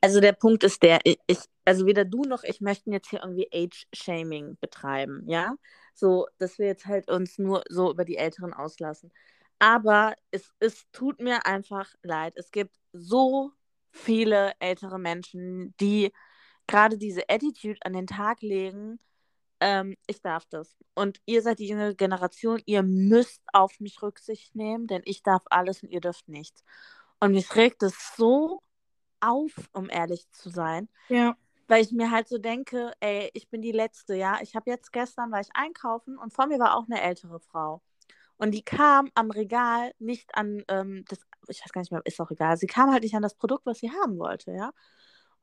[0.00, 3.48] Also der Punkt ist der, ich, also weder du noch ich möchten jetzt hier irgendwie
[3.52, 5.56] Age-Shaming betreiben, ja?
[5.94, 9.10] So, dass wir jetzt halt uns nur so über die Älteren auslassen.
[9.58, 12.34] Aber es, es tut mir einfach leid.
[12.36, 13.52] Es gibt so
[13.90, 16.12] viele ältere Menschen, die
[16.66, 18.98] gerade diese Attitude an den Tag legen,
[19.60, 20.76] ähm, ich darf das.
[20.94, 25.42] Und ihr seid die jüngere Generation, ihr müsst auf mich Rücksicht nehmen, denn ich darf
[25.50, 26.64] alles und ihr dürft nichts.
[27.20, 28.62] Und mich regt es so
[29.20, 30.88] auf, um ehrlich zu sein.
[31.08, 31.36] Ja.
[31.68, 34.38] Weil ich mir halt so denke, ey, ich bin die Letzte, ja.
[34.42, 37.82] Ich habe jetzt gestern, war ich einkaufen und vor mir war auch eine ältere Frau.
[38.36, 42.20] Und die kam am Regal nicht an ähm, das, ich weiß gar nicht mehr, ist
[42.20, 42.56] auch egal.
[42.58, 44.72] Sie kam halt nicht an das Produkt, was sie haben wollte, ja.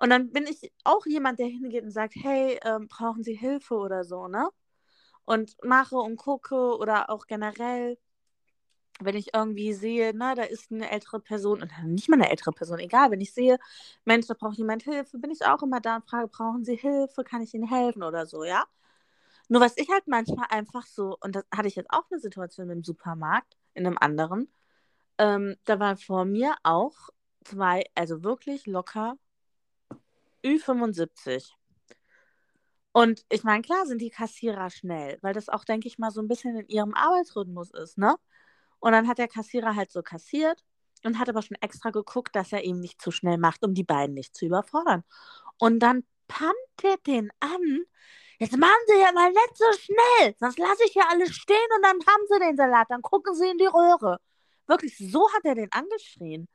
[0.04, 3.76] Und dann bin ich auch jemand, der hingeht und sagt, hey, ähm, brauchen Sie Hilfe
[3.76, 4.50] oder so, ne?
[5.24, 7.98] Und mache und gucke oder auch generell,
[9.00, 12.52] wenn ich irgendwie sehe, na, da ist eine ältere Person, und nicht mal eine ältere
[12.52, 13.58] Person, egal, wenn ich sehe,
[14.04, 17.24] Mensch, da braucht jemand Hilfe, bin ich auch immer da und frage, brauchen Sie Hilfe,
[17.24, 18.66] kann ich Ihnen helfen oder so, ja?
[19.48, 22.70] Nur was ich halt manchmal einfach so, und das hatte ich jetzt auch eine Situation
[22.70, 24.52] im Supermarkt, in einem anderen,
[25.18, 27.10] ähm, da waren vor mir auch
[27.46, 29.18] zwei, also wirklich locker
[30.44, 31.52] Ü75.
[32.92, 36.22] Und ich meine, klar sind die Kassierer schnell, weil das auch, denke ich mal, so
[36.22, 38.16] ein bisschen in ihrem Arbeitsrhythmus ist, ne?
[38.80, 40.64] Und dann hat der Kassierer halt so kassiert
[41.04, 43.84] und hat aber schon extra geguckt, dass er ihm nicht zu schnell macht, um die
[43.84, 45.04] beiden nicht zu überfordern.
[45.58, 47.86] Und dann pumpt er den an.
[48.40, 51.84] Jetzt machen Sie ja mal nicht so schnell, sonst lasse ich hier alles stehen und
[51.84, 54.20] dann haben Sie den Salat, dann gucken Sie in die Röhre.
[54.68, 56.48] Wirklich, so hat er den angeschrien.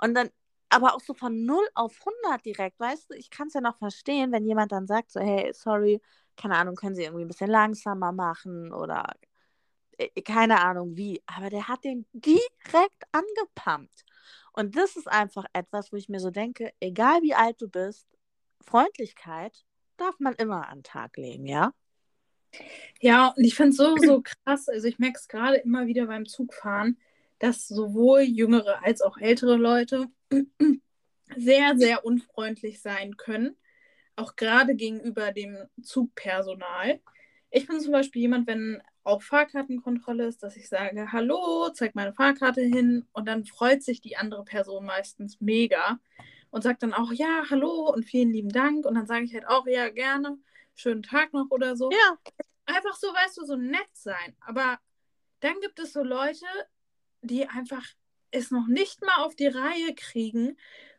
[0.00, 0.30] Und dann,
[0.68, 3.78] aber auch so von 0 auf 100 direkt, weißt du, ich kann es ja noch
[3.78, 6.00] verstehen, wenn jemand dann sagt so, hey, sorry,
[6.36, 9.14] keine Ahnung, können Sie irgendwie ein bisschen langsamer machen oder
[9.98, 14.04] äh, keine Ahnung wie, aber der hat den direkt angepumpt.
[14.52, 18.06] Und das ist einfach etwas, wo ich mir so denke, egal wie alt du bist,
[18.60, 19.64] Freundlichkeit
[19.96, 21.72] darf man immer an den Tag legen, ja?
[23.00, 24.68] Ja, und ich finde es so, so krass.
[24.68, 26.98] Also ich merke es gerade immer wieder beim Zugfahren,
[27.38, 30.06] dass sowohl jüngere als auch ältere Leute
[31.36, 33.56] sehr, sehr unfreundlich sein können.
[34.16, 37.00] Auch gerade gegenüber dem Zugpersonal.
[37.50, 42.12] Ich bin zum Beispiel jemand, wenn auch Fahrkartenkontrolle ist, dass ich sage, hallo, zeig meine
[42.12, 45.98] Fahrkarte hin und dann freut sich die andere Person meistens mega
[46.50, 49.46] und sagt dann auch, ja, hallo und vielen lieben Dank und dann sage ich halt
[49.46, 50.38] auch, ja, gerne,
[50.74, 51.90] schönen Tag noch oder so.
[51.90, 52.18] Ja.
[52.66, 54.34] Einfach so, weißt du, so nett sein.
[54.40, 54.78] Aber
[55.40, 56.46] dann gibt es so Leute,
[57.24, 57.84] die einfach
[58.30, 60.56] es noch nicht mal auf die Reihe kriegen,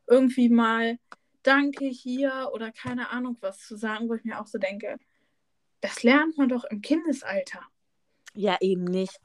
[0.08, 0.98] irgendwie mal
[1.44, 4.98] Danke hier oder keine Ahnung was zu sagen, wo ich mir auch so denke,
[5.82, 7.62] das lernt man doch im Kindesalter.
[8.34, 9.20] Ja, eben nicht.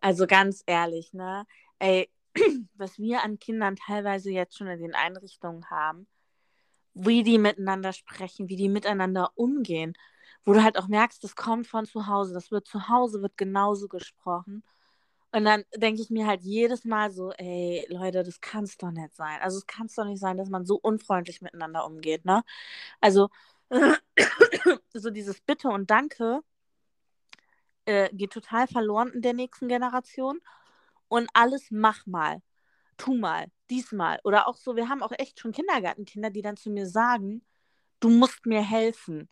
[0.00, 1.46] Also ganz ehrlich, ne?
[1.78, 2.10] Ey,
[2.74, 6.06] was wir an Kindern teilweise jetzt schon in den Einrichtungen haben,
[6.94, 9.94] wie die miteinander sprechen, wie die miteinander umgehen,
[10.44, 13.36] wo du halt auch merkst, das kommt von zu Hause, das wird zu Hause, wird
[13.36, 14.64] genauso gesprochen.
[15.32, 18.90] Und dann denke ich mir halt jedes Mal so, ey, Leute, das kann es doch
[18.90, 19.40] nicht sein.
[19.40, 22.42] Also es kann es doch nicht sein, dass man so unfreundlich miteinander umgeht, ne?
[23.00, 23.28] Also
[24.94, 26.42] so dieses Bitte und Danke
[27.86, 30.40] äh, geht total verloren in der nächsten Generation.
[31.08, 32.42] Und alles mach mal,
[32.96, 34.20] tu mal, diesmal.
[34.24, 37.44] Oder auch so, wir haben auch echt schon Kindergartenkinder, die dann zu mir sagen,
[38.00, 39.28] du musst mir helfen.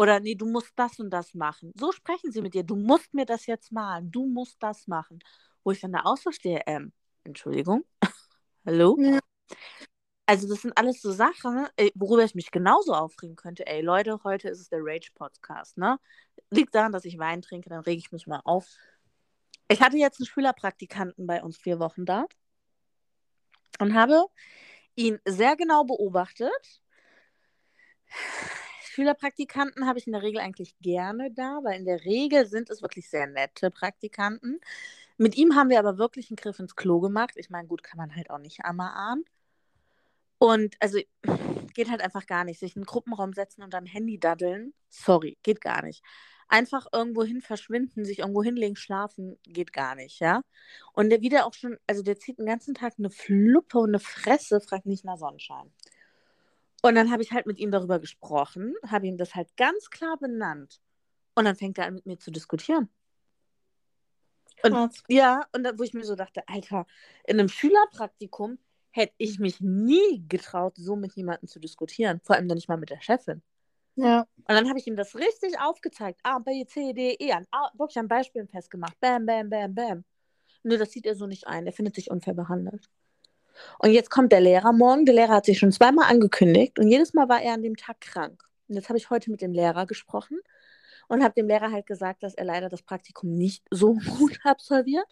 [0.00, 1.74] Oder nee, du musst das und das machen.
[1.76, 2.64] So sprechen sie mit dir.
[2.64, 4.10] Du musst mir das jetzt malen.
[4.10, 5.18] Du musst das machen.
[5.62, 7.84] Wo ich dann da ausverstehe, ähm, Entschuldigung.
[8.64, 8.96] Hallo?
[8.98, 9.18] Ja.
[10.24, 13.66] Also, das sind alles so Sachen, äh, worüber ich mich genauso aufregen könnte.
[13.66, 16.00] Ey, Leute, heute ist es der Rage-Podcast, ne?
[16.48, 18.66] Liegt daran, dass ich Wein trinke, dann rege ich mich mal auf.
[19.68, 22.24] Ich hatte jetzt einen Schülerpraktikanten bei uns vier Wochen da
[23.78, 24.24] und habe
[24.94, 26.80] ihn sehr genau beobachtet.
[29.00, 32.82] Schülerpraktikanten habe ich in der Regel eigentlich gerne da, weil in der Regel sind es
[32.82, 34.60] wirklich sehr nette Praktikanten.
[35.16, 37.32] Mit ihm haben wir aber wirklich einen Griff ins Klo gemacht.
[37.36, 39.24] Ich meine, gut, kann man halt auch nicht einmal ahnen.
[40.36, 40.98] Und also
[41.74, 42.60] geht halt einfach gar nicht.
[42.60, 46.02] Sich in einen Gruppenraum setzen und am Handy daddeln, sorry, geht gar nicht.
[46.48, 50.42] Einfach irgendwo hin verschwinden, sich irgendwo hinlegen, schlafen, geht gar nicht, ja.
[50.92, 54.00] Und der wieder auch schon, also der zieht den ganzen Tag eine Fluppe und eine
[54.00, 55.72] Fresse, fragt nicht nach Sonnenschein.
[56.82, 60.16] Und dann habe ich halt mit ihm darüber gesprochen, habe ihm das halt ganz klar
[60.18, 60.80] benannt.
[61.34, 62.88] Und dann fängt er an, mit mir zu diskutieren.
[64.62, 66.86] Und, ja, und dann, wo ich mir so dachte, Alter,
[67.26, 68.58] in einem Schülerpraktikum
[68.90, 72.20] hätte ich mich nie getraut, so mit jemandem zu diskutieren.
[72.24, 73.42] Vor allem dann nicht mal mit der Chefin.
[73.96, 74.26] Ja.
[74.36, 76.20] Und dann habe ich ihm das richtig aufgezeigt.
[76.22, 77.32] A, B, C, D, E.
[77.32, 78.98] An, A, wirklich an Beispielen festgemacht.
[79.00, 80.04] Bam, bam, bam, bam.
[80.62, 81.66] Nur das sieht er so nicht ein.
[81.66, 82.90] Er findet sich unfair behandelt.
[83.78, 85.04] Und jetzt kommt der Lehrer morgen.
[85.04, 88.00] Der Lehrer hat sich schon zweimal angekündigt und jedes Mal war er an dem Tag
[88.00, 88.42] krank.
[88.68, 90.38] Und jetzt habe ich heute mit dem Lehrer gesprochen
[91.08, 95.06] und habe dem Lehrer halt gesagt, dass er leider das Praktikum nicht so gut absolviert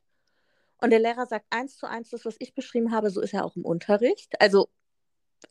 [0.81, 3.45] und der Lehrer sagt eins zu eins das, was ich beschrieben habe, so ist er
[3.45, 4.41] auch im Unterricht.
[4.41, 4.69] Also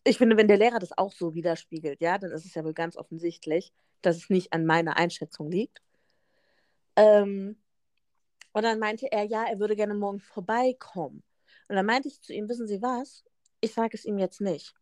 [0.03, 2.73] ich finde, wenn der Lehrer das auch so widerspiegelt, ja, dann ist es ja wohl
[2.73, 5.81] ganz offensichtlich, dass es nicht an meiner Einschätzung liegt.
[6.95, 7.57] Ähm,
[8.53, 11.23] und dann meinte er, ja, er würde gerne morgen vorbeikommen.
[11.67, 13.23] Und dann meinte ich zu ihm, wissen Sie was?
[13.61, 14.73] Ich sage es ihm jetzt nicht.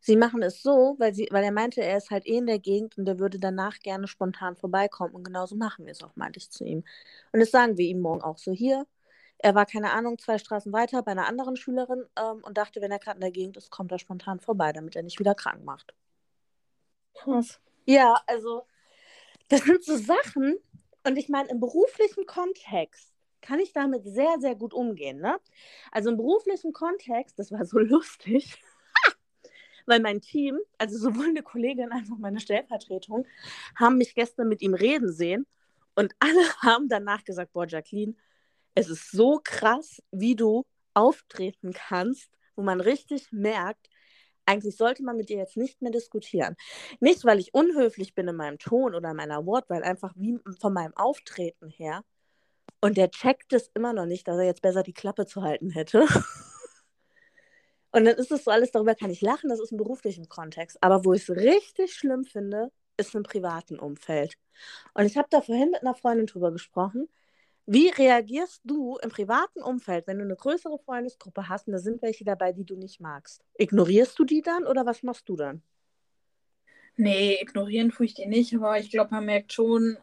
[0.00, 2.58] Sie machen es so, weil, sie, weil er meinte, er ist halt eh in der
[2.58, 5.14] Gegend und er würde danach gerne spontan vorbeikommen.
[5.14, 6.84] Und genauso machen wir es auch, meinte ich zu ihm.
[7.32, 8.86] Und das sagen wir ihm morgen auch so hier.
[9.38, 12.92] Er war, keine Ahnung, zwei Straßen weiter bei einer anderen Schülerin ähm, und dachte, wenn
[12.92, 15.64] er gerade in der Gegend ist, kommt er spontan vorbei, damit er nicht wieder krank
[15.64, 15.94] macht.
[17.14, 17.60] Krass.
[17.84, 18.62] Ja, also,
[19.48, 20.58] das sind so Sachen.
[21.04, 23.11] Und ich meine, im beruflichen Kontext
[23.42, 25.20] kann ich damit sehr, sehr gut umgehen.
[25.20, 25.38] Ne?
[25.90, 28.62] Also im beruflichen Kontext, das war so lustig,
[29.86, 33.26] weil mein Team, also sowohl eine Kollegin als auch meine Stellvertretung,
[33.76, 35.46] haben mich gestern mit ihm reden sehen
[35.94, 38.14] und alle haben danach gesagt, boah, Jacqueline,
[38.74, 43.88] es ist so krass, wie du auftreten kannst, wo man richtig merkt,
[44.46, 46.56] eigentlich sollte man mit dir jetzt nicht mehr diskutieren.
[47.00, 50.96] Nicht, weil ich unhöflich bin in meinem Ton oder meiner Wortwahl, einfach wie von meinem
[50.96, 52.04] Auftreten her.
[52.82, 55.70] Und der checkt es immer noch nicht, dass er jetzt besser die Klappe zu halten
[55.70, 56.04] hätte.
[57.92, 60.82] Und dann ist es so alles, darüber kann ich lachen, das ist im beruflichen Kontext.
[60.82, 64.34] Aber wo ich es richtig schlimm finde, ist im privaten Umfeld.
[64.94, 67.08] Und ich habe da vorhin mit einer Freundin drüber gesprochen.
[67.66, 72.02] Wie reagierst du im privaten Umfeld, wenn du eine größere Freundesgruppe hast und da sind
[72.02, 73.44] welche dabei, die du nicht magst?
[73.58, 75.62] Ignorierst du die dann oder was machst du dann?
[76.96, 79.98] Nee, ignorieren tue ich die nicht, aber ich glaube, man merkt schon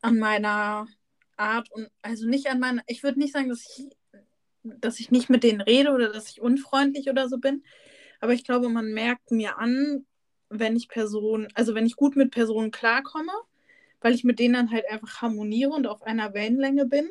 [0.00, 0.88] an meiner
[1.36, 3.88] Art und also nicht an meiner, ich würde nicht sagen, dass ich,
[4.62, 7.62] dass ich nicht mit denen rede oder dass ich unfreundlich oder so bin,
[8.20, 10.06] aber ich glaube, man merkt mir an,
[10.48, 13.32] wenn ich Personen, also wenn ich gut mit Personen klarkomme,
[14.00, 17.08] weil ich mit denen dann halt einfach harmoniere und auf einer Wellenlänge bin.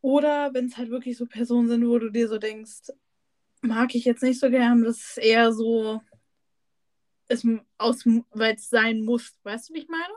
[0.00, 2.92] Oder wenn es halt wirklich so Personen sind, wo du dir so denkst,
[3.62, 6.00] mag ich jetzt nicht so gern, das ist eher so,
[7.28, 9.38] weil es sein muss.
[9.42, 10.12] Weißt du, wie ich meine?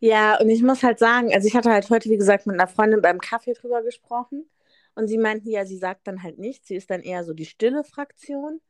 [0.00, 2.66] Ja, und ich muss halt sagen, also ich hatte halt heute, wie gesagt, mit einer
[2.66, 4.48] Freundin beim Kaffee drüber gesprochen.
[4.94, 6.68] Und sie meinten, ja, sie sagt dann halt nichts.
[6.68, 8.60] Sie ist dann eher so die stille Fraktion.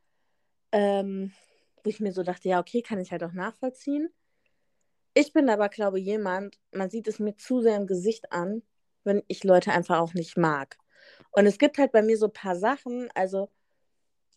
[0.71, 1.31] Ähm,
[1.83, 4.09] wo ich mir so dachte, ja, okay, kann ich halt auch nachvollziehen.
[5.13, 8.61] Ich bin aber, glaube ich, jemand, man sieht es mir zu sehr im Gesicht an,
[9.03, 10.77] wenn ich Leute einfach auch nicht mag.
[11.31, 13.49] Und es gibt halt bei mir so ein paar Sachen, also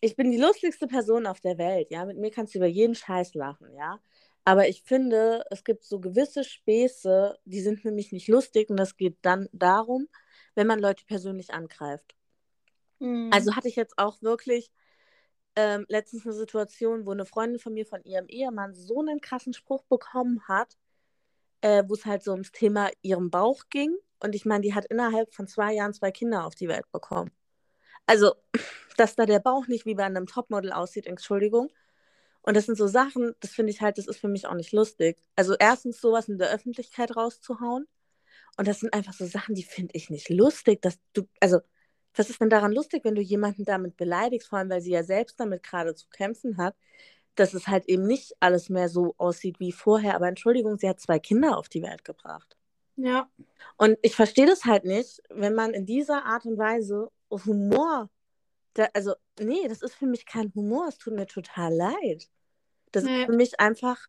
[0.00, 2.04] ich bin die lustigste Person auf der Welt, ja.
[2.04, 4.00] Mit mir kannst du über jeden Scheiß lachen, ja.
[4.44, 8.76] Aber ich finde, es gibt so gewisse Späße, die sind für mich nicht lustig und
[8.76, 10.08] das geht dann darum,
[10.54, 12.14] wenn man Leute persönlich angreift.
[12.98, 13.30] Mhm.
[13.32, 14.70] Also hatte ich jetzt auch wirklich
[15.56, 19.54] ähm, letztens eine Situation, wo eine Freundin von mir von ihrem Ehemann so einen krassen
[19.54, 20.76] Spruch bekommen hat,
[21.60, 23.96] äh, wo es halt so ums Thema ihrem Bauch ging.
[24.20, 27.30] Und ich meine, die hat innerhalb von zwei Jahren zwei Kinder auf die Welt bekommen.
[28.06, 28.34] Also,
[28.96, 31.70] dass da der Bauch nicht wie bei einem Topmodel aussieht, Entschuldigung.
[32.44, 34.72] Und das sind so Sachen, das finde ich halt, das ist für mich auch nicht
[34.72, 35.18] lustig.
[35.34, 37.86] Also erstens sowas in der Öffentlichkeit rauszuhauen.
[38.58, 41.60] Und das sind einfach so Sachen, die finde ich nicht lustig, dass du, also
[42.14, 45.02] was ist denn daran lustig, wenn du jemanden damit beleidigst, vor allem weil sie ja
[45.02, 46.76] selbst damit gerade zu kämpfen hat,
[47.34, 50.14] dass es halt eben nicht alles mehr so aussieht wie vorher.
[50.14, 52.56] Aber Entschuldigung, sie hat zwei Kinder auf die Welt gebracht.
[52.96, 53.28] Ja.
[53.78, 58.10] Und ich verstehe das halt nicht, wenn man in dieser Art und Weise Humor,
[58.74, 62.28] da, also nee, das ist für mich kein Humor, es tut mir total leid.
[62.92, 63.20] Das nee.
[63.20, 64.06] ist für mich einfach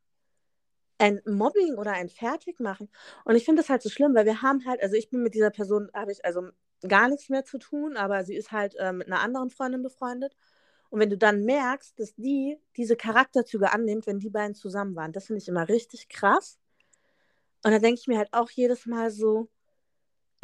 [0.98, 2.90] ein Mobbing oder ein Fertigmachen.
[3.26, 5.34] Und ich finde das halt so schlimm, weil wir haben halt, also ich bin mit
[5.34, 6.50] dieser Person, habe ich, also
[6.88, 10.36] gar nichts mehr zu tun, aber sie ist halt äh, mit einer anderen Freundin befreundet.
[10.90, 15.12] Und wenn du dann merkst, dass die diese Charakterzüge annimmt, wenn die beiden zusammen waren,
[15.12, 16.60] das finde ich immer richtig krass.
[17.64, 19.50] Und da denke ich mir halt auch jedes Mal so,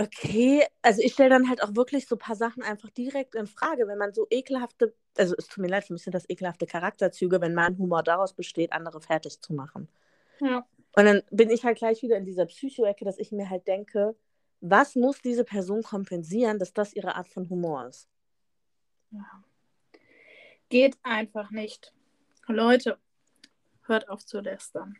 [0.02, 3.48] okay, also ich stelle dann halt auch wirklich so ein paar Sachen einfach direkt in
[3.48, 6.66] Frage, wenn man so ekelhafte, also es tut mir leid, für mich sind das ekelhafte
[6.66, 9.88] Charakterzüge, wenn mein Humor daraus besteht, andere fertig zu machen.
[10.40, 10.66] Ja.
[10.96, 14.16] Und dann bin ich halt gleich wieder in dieser Psycho-Ecke, dass ich mir halt denke,
[14.60, 18.10] was muss diese Person kompensieren, dass das ihre Art von Humor ist?
[19.12, 19.44] Ja.
[20.70, 21.94] Geht einfach nicht.
[22.48, 22.98] Leute,
[23.84, 24.96] hört auf zu lästern.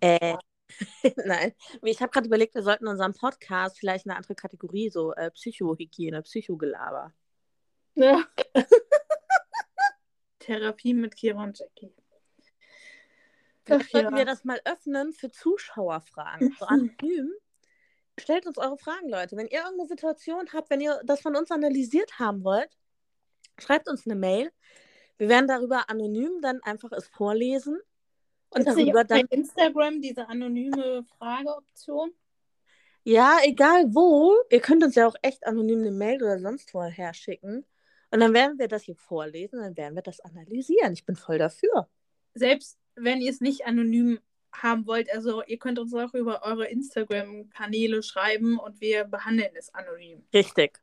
[0.00, 0.36] Äh,
[1.24, 1.52] nein.
[1.82, 5.30] Ich habe gerade überlegt, wir sollten in unserem Podcast vielleicht eine andere Kategorie, so äh,
[5.30, 7.12] Psychohygiene, Psychogelaber.
[7.94, 8.24] Ja.
[10.38, 11.92] Therapie mit Kira und Jackie.
[13.64, 14.18] Vielleicht sollten ja.
[14.18, 17.32] wir das mal öffnen für Zuschauerfragen, so anonym
[18.20, 19.36] stellt uns eure Fragen, Leute.
[19.36, 22.70] Wenn ihr irgendeine Situation habt, wenn ihr das von uns analysiert haben wollt,
[23.58, 24.52] schreibt uns eine Mail.
[25.16, 27.78] Wir werden darüber anonym dann einfach es vorlesen.
[28.50, 29.26] Und Ist darüber dann.
[29.26, 32.12] Instagram diese anonyme Frageoption?
[33.04, 34.34] Ja, egal wo.
[34.50, 37.64] Ihr könnt uns ja auch echt anonym eine Mail oder sonst woher schicken.
[38.10, 40.92] Und dann werden wir das hier vorlesen, dann werden wir das analysieren.
[40.94, 41.88] Ich bin voll dafür.
[42.34, 44.18] Selbst wenn ihr es nicht anonym
[44.52, 49.72] haben wollt, also ihr könnt uns auch über eure Instagram-Kanäle schreiben und wir behandeln es
[49.74, 50.24] anonym.
[50.32, 50.80] Richtig.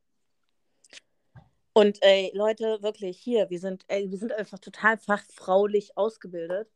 [1.74, 6.70] Und ey, Leute, wirklich hier, wir sind, ey, wir sind einfach total fachfraulich ausgebildet.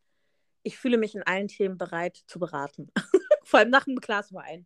[0.63, 2.91] Ich fühle mich in allen Themen bereit zu beraten.
[3.43, 4.65] Vor allem nach einem Glas Wein.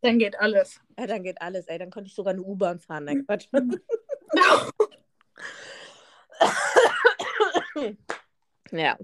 [0.00, 0.80] Dann geht alles.
[0.98, 1.78] Ja, dann geht alles, ey.
[1.78, 3.04] Dann konnte ich sogar eine U-Bahn fahren.
[3.04, 3.48] Nein, Quatsch.
[8.70, 8.98] ja.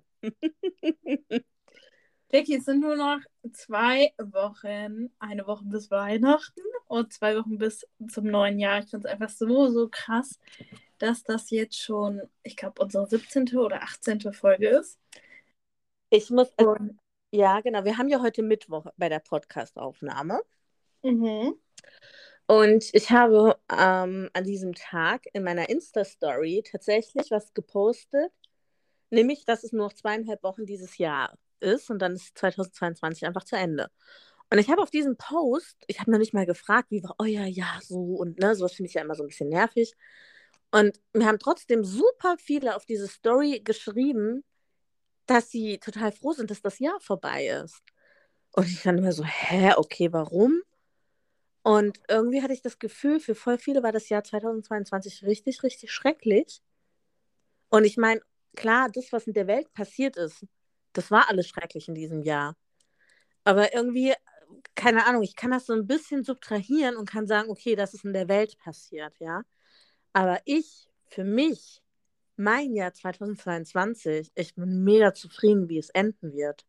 [2.33, 3.21] Jackie, es sind nur noch
[3.53, 8.79] zwei Wochen, eine Woche bis Weihnachten und zwei Wochen bis zum neuen Jahr.
[8.81, 10.39] Ich finde es einfach so, so krass,
[10.99, 13.57] dass das jetzt schon, ich glaube, unsere 17.
[13.57, 14.33] oder 18.
[14.33, 15.00] Folge ist.
[16.11, 16.77] Ich muss, also,
[17.31, 20.43] ja, genau, wir haben ja heute Mittwoch bei der Podcastaufnahme.
[21.03, 21.55] Mhm.
[22.47, 28.33] Und ich habe ähm, an diesem Tag in meiner Insta-Story tatsächlich was gepostet,
[29.11, 33.45] nämlich, dass es nur noch zweieinhalb Wochen dieses Jahr ist und dann ist 2022 einfach
[33.45, 33.89] zu Ende.
[34.51, 37.47] Und ich habe auf diesen Post, ich habe noch nicht mal gefragt, wie war euer
[37.47, 39.95] Jahr so und ne, sowas finde ich ja immer so ein bisschen nervig.
[40.73, 44.43] Und mir haben trotzdem super viele auf diese Story geschrieben,
[45.27, 47.83] dass sie total froh sind, dass das Jahr vorbei ist.
[48.53, 50.61] Und ich dann immer so, hä, okay, warum?
[51.63, 55.93] Und irgendwie hatte ich das Gefühl, für voll viele war das Jahr 2022 richtig, richtig
[55.93, 56.63] schrecklich.
[57.69, 58.21] Und ich meine,
[58.57, 60.47] klar, das, was in der Welt passiert ist,
[60.93, 62.57] das war alles schrecklich in diesem Jahr.
[63.45, 64.15] Aber irgendwie,
[64.75, 68.05] keine Ahnung, ich kann das so ein bisschen subtrahieren und kann sagen, okay, das ist
[68.05, 69.43] in der Welt passiert, ja.
[70.13, 71.83] Aber ich, für mich,
[72.41, 76.65] mein Jahr 2022, ich bin mega zufrieden, wie es enden wird.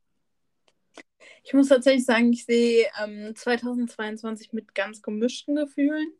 [1.43, 6.11] Ich muss tatsächlich sagen, ich sehe ähm, 2022 mit ganz gemischten Gefühlen.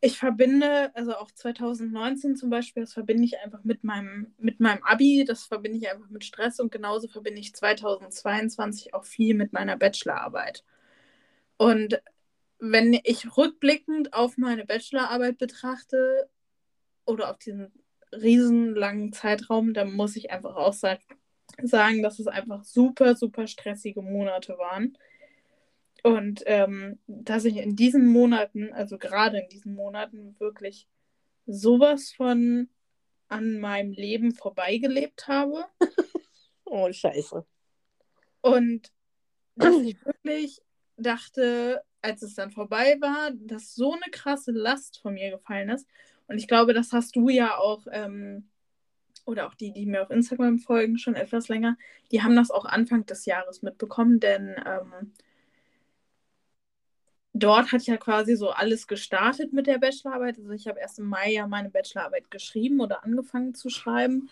[0.00, 4.82] Ich verbinde, also auch 2019 zum Beispiel, das verbinde ich einfach mit meinem, mit meinem
[4.84, 9.52] Abi, das verbinde ich einfach mit Stress und genauso verbinde ich 2022 auch viel mit
[9.52, 10.64] meiner Bachelorarbeit.
[11.56, 12.00] Und
[12.60, 16.30] wenn ich rückblickend auf meine Bachelorarbeit betrachte
[17.04, 17.72] oder auf diesen
[18.12, 21.02] riesenlangen Zeitraum, dann muss ich einfach auch sagen,
[21.62, 24.96] sagen, dass es einfach super, super stressige Monate waren.
[26.02, 30.86] Und ähm, dass ich in diesen Monaten, also gerade in diesen Monaten, wirklich
[31.46, 32.68] sowas von
[33.28, 35.64] an meinem Leben vorbeigelebt habe.
[36.64, 37.44] oh, scheiße.
[38.40, 38.92] Und
[39.56, 40.62] dass ich wirklich
[40.96, 45.86] dachte, als es dann vorbei war, dass so eine krasse Last von mir gefallen ist.
[46.28, 48.48] Und ich glaube, das hast du ja auch ähm,
[49.28, 51.76] oder auch die, die mir auf Instagram folgen, schon etwas länger,
[52.10, 55.12] die haben das auch Anfang des Jahres mitbekommen, denn ähm,
[57.34, 60.38] dort hat ja quasi so alles gestartet mit der Bachelorarbeit.
[60.38, 64.30] Also ich habe erst im Mai ja meine Bachelorarbeit geschrieben oder angefangen zu schreiben.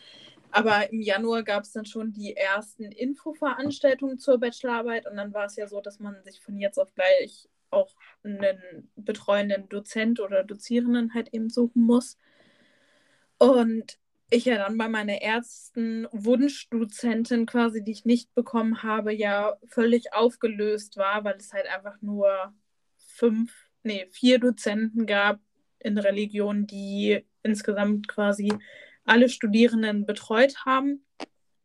[0.51, 5.47] Aber im Januar gab es dann schon die ersten Infoveranstaltungen zur Bachelorarbeit und dann war
[5.47, 10.45] es ja so, dass man sich von jetzt auf gleich auch einen betreuenden Dozent oder
[10.45, 12.19] Dozierenden halt eben suchen muss.
[13.39, 13.99] Und
[14.31, 20.13] ich ja dann bei meiner ersten Wunschdozentin quasi, die ich nicht bekommen habe, ja völlig
[20.13, 22.53] aufgelöst war, weil es halt einfach nur
[22.99, 23.53] fünf,
[23.83, 25.41] nee, vier Dozenten gab
[25.79, 28.53] in Religion, die insgesamt quasi
[29.05, 31.05] alle Studierenden betreut haben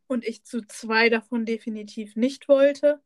[0.06, 3.02] und ich zu zwei davon definitiv nicht wollte.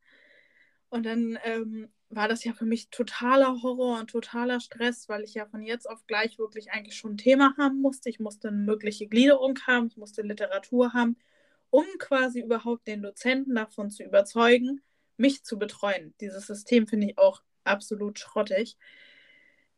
[0.90, 5.34] Und dann ähm, war das ja für mich totaler Horror und totaler Stress, weil ich
[5.34, 8.08] ja von jetzt auf gleich wirklich eigentlich schon ein Thema haben musste.
[8.08, 11.16] Ich musste eine mögliche Gliederung haben, ich musste Literatur haben,
[11.70, 14.82] um quasi überhaupt den Dozenten davon zu überzeugen,
[15.16, 16.14] mich zu betreuen.
[16.20, 18.76] Dieses System finde ich auch absolut schrottig.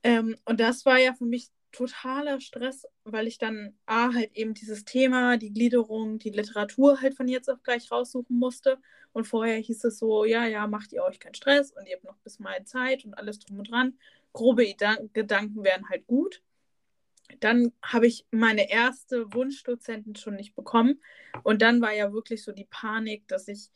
[0.03, 1.49] Ähm, und das war ja für mich
[1.79, 7.15] totaler Stress, weil ich dann A, halt eben dieses Thema, die Gliederung, die Literatur halt
[7.15, 8.79] von jetzt auf gleich raussuchen musste.
[9.13, 12.05] Und vorher hieß es so, ja, ja, macht ihr euch keinen Stress und ihr habt
[12.05, 13.97] noch bis Mai Zeit und alles drum und dran.
[14.33, 16.43] Grobe Idan Gedanken wären halt gut.
[17.41, 21.01] Dann habe ich meine erste Wunschdozentin schon nicht bekommen.
[21.45, 23.71] Und dann war ja wirklich so die Panik, dass ich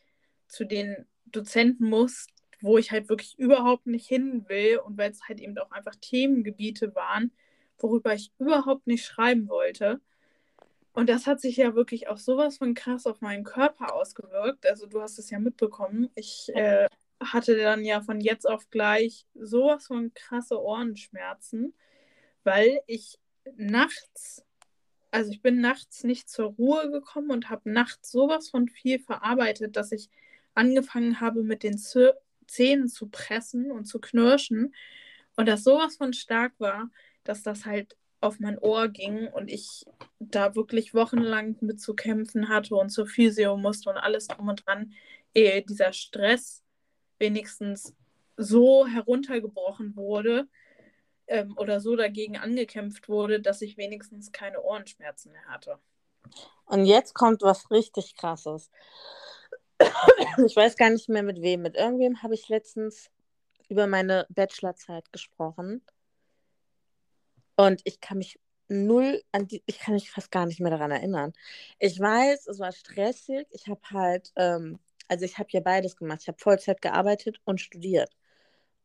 [0.49, 2.27] zu den Dozenten muss,
[2.61, 5.95] wo ich halt wirklich überhaupt nicht hin will und weil es halt eben auch einfach
[6.01, 7.31] Themengebiete waren,
[7.83, 10.01] worüber ich überhaupt nicht schreiben wollte.
[10.93, 14.67] Und das hat sich ja wirklich auch sowas von krass auf meinen Körper ausgewirkt.
[14.67, 16.11] Also du hast es ja mitbekommen.
[16.15, 16.87] Ich äh,
[17.21, 21.75] hatte dann ja von jetzt auf gleich sowas von krasse Ohrenschmerzen,
[22.45, 23.19] weil ich
[23.57, 24.45] nachts,
[25.11, 29.77] also ich bin nachts nicht zur Ruhe gekommen und habe nachts sowas von viel verarbeitet,
[29.77, 30.11] dass ich
[30.55, 34.75] angefangen habe mit den Zähnen zu pressen und zu knirschen
[35.37, 36.91] und das sowas von stark war,
[37.25, 39.85] dass das halt auf mein Ohr ging und ich
[40.21, 44.67] da wirklich wochenlang mit zu kämpfen hatte und zur Physio musste und alles drum und
[44.67, 44.93] dran,
[45.35, 46.63] ehe dieser Stress
[47.19, 47.95] wenigstens
[48.37, 50.49] so heruntergebrochen wurde
[51.27, 55.79] ähm, oder so dagegen angekämpft wurde, dass ich wenigstens keine Ohrenschmerzen mehr hatte.
[56.67, 58.71] Und jetzt kommt was richtig Krasses.
[60.47, 61.63] Ich weiß gar nicht mehr mit wem.
[61.63, 63.11] Mit irgendwem habe ich letztens
[63.69, 65.83] über meine Bachelorzeit gesprochen.
[67.57, 68.39] Und ich kann mich
[68.69, 71.33] null an die, ich kann mich fast gar nicht mehr daran erinnern.
[71.79, 73.47] Ich weiß, es war stressig.
[73.51, 74.79] Ich habe halt, ähm,
[75.09, 76.21] also ich habe ja beides gemacht.
[76.23, 78.11] Ich habe Vollzeit gearbeitet und studiert.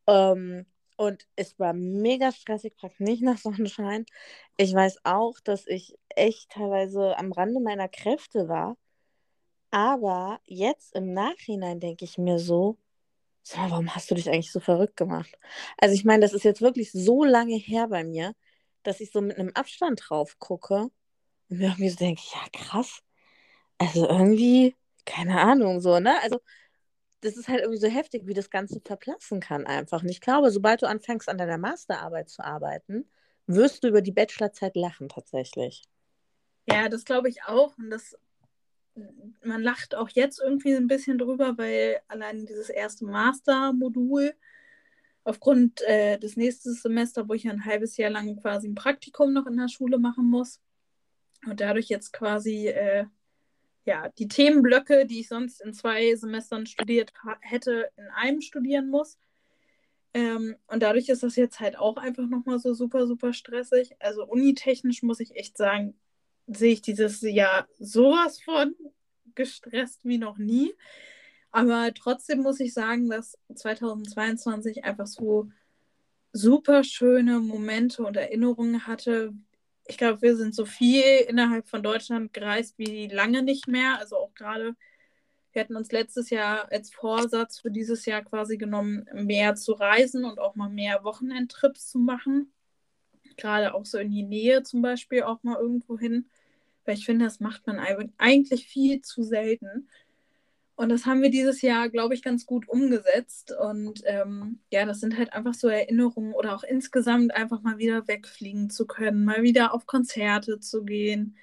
[0.07, 0.65] Ähm,
[0.97, 4.05] und es war mega stressig, praktisch nicht nach Sonnenschein.
[4.57, 8.78] Ich weiß auch, dass ich echt teilweise am Rande meiner Kräfte war.
[9.72, 12.78] Aber jetzt im Nachhinein denke ich mir so,
[13.55, 15.38] warum hast du dich eigentlich so verrückt gemacht?
[15.78, 18.34] Also ich meine, das ist jetzt wirklich so lange her bei mir
[18.88, 20.90] dass ich so mit einem Abstand drauf gucke
[21.50, 23.02] und mir irgendwie so denke, ja, krass.
[23.78, 24.76] Also irgendwie,
[25.06, 26.22] keine Ahnung, so, ne?
[26.24, 26.40] Also,
[27.20, 30.04] das ist halt irgendwie so heftig, wie das Ganze verplatzen kann einfach.
[30.04, 33.10] Und ich glaube, sobald du anfängst, an deiner Masterarbeit zu arbeiten,
[33.46, 35.84] wirst du über die Bachelorzeit lachen tatsächlich.
[36.66, 37.78] Ja, das glaube ich auch.
[37.78, 38.18] Und das,
[39.44, 44.34] man lacht auch jetzt irgendwie ein bisschen drüber, weil allein dieses erste Master-Modul
[45.28, 49.46] aufgrund äh, des nächsten Semesters, wo ich ein halbes Jahr lang quasi ein Praktikum noch
[49.46, 50.62] in der Schule machen muss
[51.46, 53.06] und dadurch jetzt quasi äh,
[53.84, 57.12] ja, die Themenblöcke, die ich sonst in zwei Semestern studiert
[57.42, 59.20] hätte, in einem studieren muss.
[60.14, 63.98] Ähm, und dadurch ist das jetzt halt auch einfach nochmal so super, super stressig.
[64.00, 66.00] Also unitechnisch muss ich echt sagen,
[66.48, 68.76] sehe ich dieses Jahr sowas von
[69.36, 70.74] gestresst wie noch nie.
[71.58, 75.49] Aber trotzdem muss ich sagen, dass 2022 einfach so
[76.32, 79.34] super schöne Momente und Erinnerungen hatte.
[79.88, 83.97] Ich glaube, wir sind so viel innerhalb von Deutschland gereist wie lange nicht mehr.
[83.97, 84.76] Also auch gerade,
[85.51, 90.26] wir hatten uns letztes Jahr als Vorsatz für dieses Jahr quasi genommen, mehr zu reisen
[90.26, 92.53] und auch mal mehr Wochenendtrips zu machen.
[93.36, 96.30] Gerade auch so in die Nähe zum Beispiel auch mal irgendwo hin.
[96.86, 97.80] Weil ich finde, das macht man
[98.20, 99.89] eigentlich viel zu selten.
[100.78, 103.52] Und das haben wir dieses Jahr, glaube ich, ganz gut umgesetzt.
[103.52, 108.08] Und ähm, ja, das sind halt einfach so Erinnerungen oder auch insgesamt einfach mal wieder
[108.08, 111.36] wegfliegen zu können, mal wieder auf Konzerte zu gehen.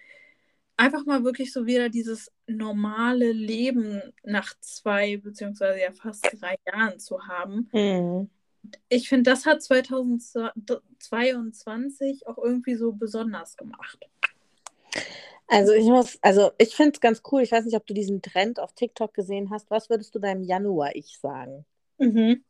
[0.76, 7.00] Einfach mal wirklich so wieder dieses normale Leben nach zwei beziehungsweise ja fast drei Jahren
[7.00, 7.68] zu haben.
[7.72, 8.30] Mhm.
[8.88, 13.98] Ich finde, das hat 2022 auch irgendwie so besonders gemacht.
[15.46, 17.42] Also ich muss, also ich finde es ganz cool.
[17.42, 19.70] Ich weiß nicht, ob du diesen Trend auf TikTok gesehen hast.
[19.70, 21.66] Was würdest du deinem Januar-Ich sagen?
[21.98, 22.44] Mhm.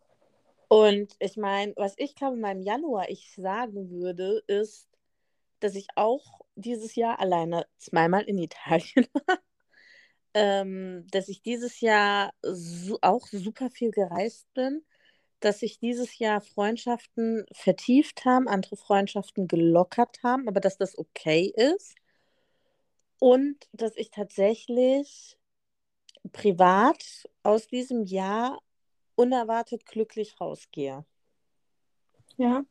[0.69, 4.89] Und ich meine, was ich glaube, meinem Januar-Ich sagen würde, ist,
[5.61, 9.39] dass ich auch dieses Jahr alleine zweimal in Italien war.
[10.35, 14.85] ähm, dass ich dieses Jahr so, auch super viel gereist bin.
[15.41, 21.53] Dass sich dieses Jahr Freundschaften vertieft haben, andere Freundschaften gelockert haben, aber dass das okay
[21.55, 21.97] ist
[23.25, 25.39] und dass ich tatsächlich
[26.33, 28.61] privat aus diesem Jahr
[29.15, 31.07] unerwartet glücklich rausgehe.
[32.37, 32.67] Ja.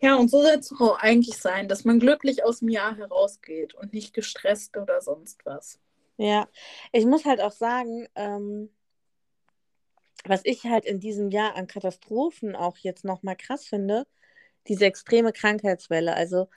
[0.00, 3.74] Ja, und so soll es auch eigentlich sein, dass man glücklich aus dem Jahr herausgeht
[3.74, 5.80] und nicht gestresst oder sonst was.
[6.18, 6.46] Ja,
[6.92, 8.70] ich muss halt auch sagen, ähm,
[10.24, 14.06] was ich halt in diesem Jahr an Katastrophen auch jetzt nochmal krass finde,
[14.68, 16.14] diese extreme Krankheitswelle.
[16.14, 16.48] Also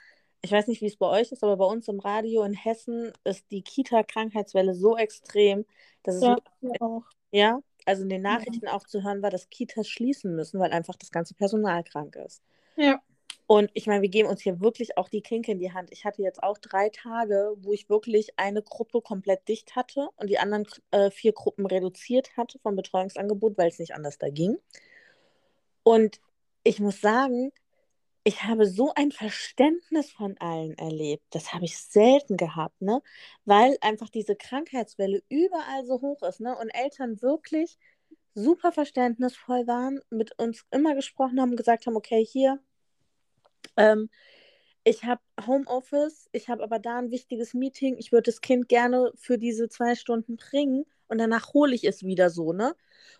[0.41, 3.11] ich weiß nicht, wie es bei euch ist, aber bei uns im Radio in Hessen
[3.23, 5.65] ist die Kita-Krankheitswelle so extrem,
[6.03, 6.37] dass es ja,
[6.79, 7.03] auch.
[7.31, 8.73] ja, also in den Nachrichten ja.
[8.73, 12.43] auch zu hören war, dass Kitas schließen müssen, weil einfach das ganze Personal krank ist.
[12.75, 13.01] Ja.
[13.47, 15.89] Und ich meine, wir geben uns hier wirklich auch die Klinke in die Hand.
[15.91, 20.29] Ich hatte jetzt auch drei Tage, wo ich wirklich eine Gruppe komplett dicht hatte und
[20.31, 24.57] die anderen äh, vier Gruppen reduziert hatte vom Betreuungsangebot, weil es nicht anders da ging.
[25.83, 26.19] Und
[26.63, 27.51] ich muss sagen,
[28.27, 31.23] ich habe so ein Verständnis von allen erlebt.
[31.29, 33.01] Das habe ich selten gehabt, ne?
[33.45, 36.57] Weil einfach diese Krankheitswelle überall so hoch ist, ne?
[36.57, 37.77] Und Eltern wirklich
[38.33, 42.59] super verständnisvoll waren, mit uns immer gesprochen haben, gesagt haben, okay, hier,
[43.77, 44.09] ähm,
[44.83, 49.11] ich habe Homeoffice, ich habe aber da ein wichtiges Meeting, ich würde das Kind gerne
[49.15, 52.75] für diese zwei Stunden bringen und danach hole ich es wieder so, ne?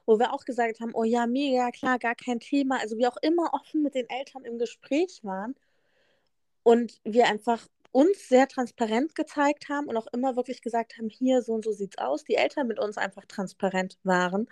[0.05, 2.79] Wo wir auch gesagt haben, oh ja, mega, klar, gar kein Thema.
[2.79, 5.55] Also wir auch immer offen mit den Eltern im Gespräch waren
[6.63, 11.41] und wir einfach uns sehr transparent gezeigt haben und auch immer wirklich gesagt haben, hier,
[11.41, 12.25] so und so sieht's aus.
[12.25, 14.49] Die Eltern mit uns einfach transparent waren.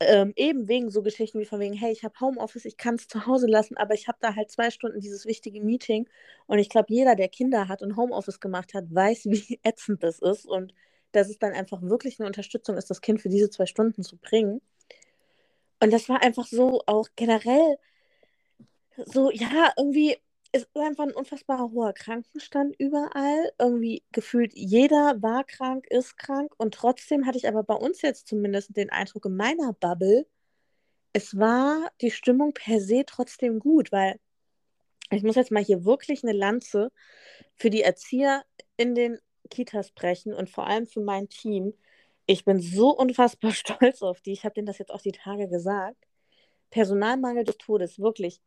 [0.00, 3.08] Ähm, eben wegen so Geschichten wie von wegen, hey, ich habe Homeoffice, ich kann es
[3.08, 6.08] zu Hause lassen, aber ich habe da halt zwei Stunden dieses wichtige Meeting.
[6.46, 10.20] Und ich glaube, jeder, der Kinder hat und Homeoffice gemacht hat, weiß, wie ätzend das
[10.20, 10.46] ist.
[10.46, 10.72] Und
[11.12, 14.16] dass es dann einfach wirklich eine Unterstützung ist, das Kind für diese zwei Stunden zu
[14.16, 14.60] bringen.
[15.80, 17.78] Und das war einfach so auch generell
[19.06, 20.16] so, ja, irgendwie
[20.52, 23.52] es ist einfach ein unfassbar hoher Krankenstand überall.
[23.58, 26.52] Irgendwie gefühlt jeder war krank, ist krank.
[26.58, 30.26] Und trotzdem hatte ich aber bei uns jetzt zumindest den Eindruck in meiner Bubble,
[31.14, 34.18] es war die Stimmung per se trotzdem gut, weil
[35.10, 36.90] ich muss jetzt mal hier wirklich eine Lanze
[37.56, 38.44] für die Erzieher
[38.76, 39.18] in den
[39.52, 41.74] Kitas brechen und vor allem für mein Team.
[42.26, 44.32] Ich bin so unfassbar stolz auf die.
[44.32, 46.08] Ich habe denen das jetzt auch die Tage gesagt.
[46.70, 48.40] Personalmangel des Todes, wirklich.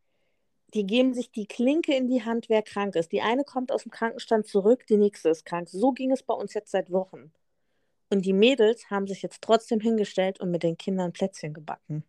[0.74, 3.12] Die geben sich die Klinke in die Hand, wer krank ist.
[3.12, 5.70] Die eine kommt aus dem Krankenstand zurück, die nächste ist krank.
[5.70, 7.32] So ging es bei uns jetzt seit Wochen.
[8.10, 12.04] Und die Mädels haben sich jetzt trotzdem hingestellt und mit den Kindern Plätzchen gebacken.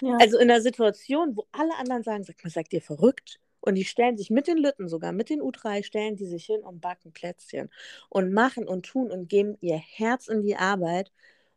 [0.00, 0.16] Ja.
[0.20, 3.40] Also in einer Situation, wo alle anderen sagen, sag mal, seid ihr verrückt?
[3.60, 6.62] Und die stellen sich mit den Lütten sogar, mit den U3, stellen die sich hin
[6.62, 7.70] und backen Plätzchen
[8.08, 11.12] und machen und tun und geben ihr Herz in die Arbeit.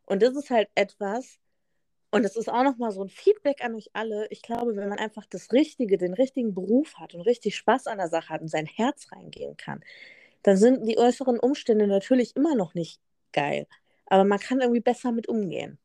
[0.06, 1.38] Und das ist halt etwas,
[2.10, 4.26] Und es ist auch nochmal so ein Feedback an euch alle.
[4.30, 7.98] Ich glaube, wenn man einfach das Richtige, den richtigen Beruf hat und richtig Spaß an
[7.98, 9.82] der Sache hat und sein Herz reingehen kann,
[10.42, 13.00] dann sind die äußeren Umstände natürlich immer noch nicht
[13.32, 13.66] geil.
[14.06, 15.78] Aber man kann irgendwie besser mit umgehen.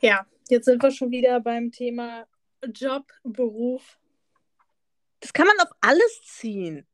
[0.00, 2.26] Ja, jetzt sind wir schon wieder beim Thema
[2.74, 3.98] Job, Beruf.
[5.26, 6.86] Das kann man auf alles ziehen.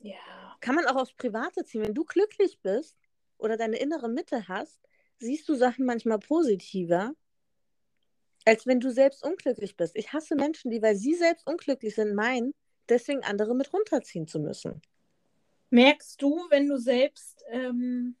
[0.00, 0.16] Ja.
[0.60, 1.82] Kann man auch aufs Private ziehen.
[1.82, 2.98] Wenn du glücklich bist
[3.38, 4.80] oder deine innere Mitte hast,
[5.20, 7.12] siehst du Sachen manchmal positiver,
[8.44, 9.94] als wenn du selbst unglücklich bist.
[9.94, 12.54] Ich hasse Menschen, die, weil sie selbst unglücklich sind, meinen,
[12.88, 14.82] deswegen andere mit runterziehen zu müssen.
[15.70, 18.16] Merkst du, wenn du selbst ähm,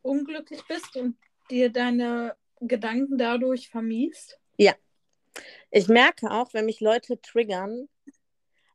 [0.00, 1.18] unglücklich bist und
[1.50, 4.40] dir deine Gedanken dadurch vermiest?
[4.56, 4.72] Ja.
[5.76, 7.90] Ich merke auch, wenn mich Leute triggern,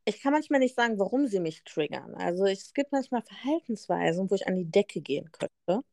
[0.05, 2.13] ich kann manchmal nicht sagen, warum sie mich triggern.
[2.13, 5.83] Also es gibt manchmal Verhaltensweisen, wo ich an die Decke gehen könnte.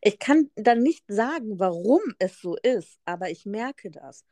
[0.00, 4.24] Ich kann dann nicht sagen, warum es so ist, aber ich merke das.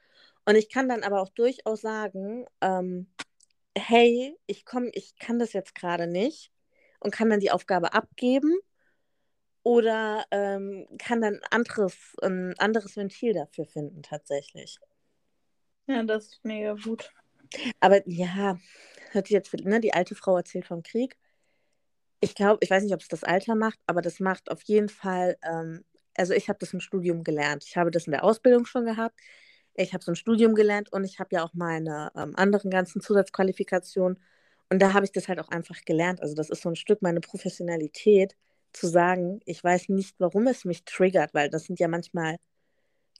[0.44, 3.08] Und ich kann dann aber auch durchaus sagen, ähm,
[3.76, 6.52] hey, ich komme, ich kann das jetzt gerade nicht
[7.00, 8.56] und kann dann die Aufgabe abgeben
[9.64, 14.78] oder ähm, kann dann anderes, ein anderes Ventil dafür finden tatsächlich.
[15.86, 17.12] Ja, das ist mega gut.
[17.80, 18.58] Aber ja,
[19.12, 21.16] hört jetzt, ne, die alte Frau erzählt vom Krieg.
[22.20, 24.88] Ich glaube, ich weiß nicht, ob es das Alter macht, aber das macht auf jeden
[24.88, 25.84] Fall, ähm,
[26.16, 27.64] also ich habe das im Studium gelernt.
[27.66, 29.20] Ich habe das in der Ausbildung schon gehabt.
[29.74, 33.00] Ich habe so ein Studium gelernt und ich habe ja auch meine ähm, anderen ganzen
[33.02, 34.18] Zusatzqualifikationen.
[34.70, 36.22] Und da habe ich das halt auch einfach gelernt.
[36.22, 38.36] Also das ist so ein Stück meine Professionalität,
[38.72, 42.36] zu sagen, ich weiß nicht, warum es mich triggert, weil das sind ja manchmal,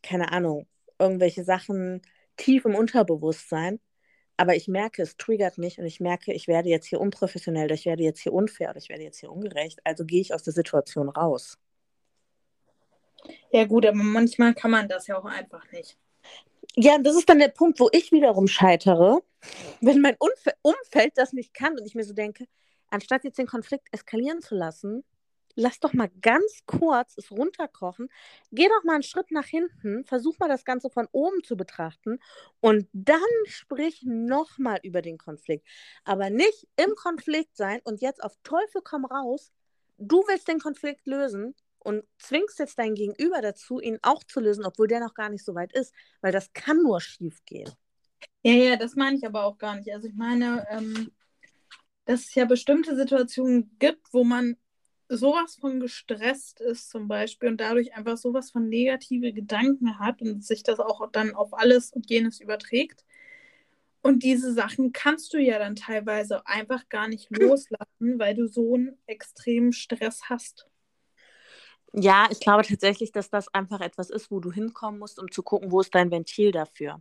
[0.03, 0.67] keine Ahnung,
[0.99, 2.03] irgendwelche Sachen
[2.37, 3.81] tief im Unterbewusstsein.
[4.37, 7.87] Aber ich merke, es triggert mich und ich merke, ich werde jetzt hier unprofessionell, ich
[7.87, 9.81] werde jetzt hier unfair oder ich werde jetzt hier ungerecht.
[9.85, 11.59] Also gehe ich aus der Situation raus.
[13.51, 15.97] Ja, gut, aber manchmal kann man das ja auch einfach nicht.
[16.75, 19.23] Ja, das ist dann der Punkt, wo ich wiederum scheitere,
[19.81, 22.45] wenn mein Umf Umfeld das nicht kann und ich mir so denke,
[22.89, 25.05] anstatt jetzt den Konflikt eskalieren zu lassen,
[25.57, 28.09] lass doch mal ganz kurz es runterkochen,
[28.53, 32.21] geh doch mal einen Schritt nach hinten, versuch mal das Ganze von oben zu betrachten
[32.61, 35.67] und dann sprich nochmal über den Konflikt.
[36.05, 39.51] Aber nicht im Konflikt sein und jetzt auf Teufel komm raus,
[39.99, 44.65] du willst den Konflikt lösen und zwingst jetzt dein Gegenüber dazu, ihn auch zu lösen,
[44.65, 47.71] obwohl der noch gar nicht so weit ist, weil das kann nur schief gehen.
[48.43, 49.93] Ja, ja, das meine ich aber auch gar nicht.
[49.93, 51.11] Also ich meine, ähm,
[52.05, 54.57] dass es ja bestimmte Situationen gibt, wo man
[55.09, 60.45] sowas von gestresst ist zum Beispiel und dadurch einfach sowas von negative Gedanken hat und
[60.45, 63.05] sich das auch dann auf alles und jenes überträgt.
[64.03, 68.75] Und diese Sachen kannst du ja dann teilweise einfach gar nicht loslassen, weil du so
[68.75, 70.67] einen extremen Stress hast.
[71.93, 75.43] Ja, ich glaube tatsächlich, dass das einfach etwas ist, wo du hinkommen musst, um zu
[75.43, 77.01] gucken, wo ist dein Ventil dafür.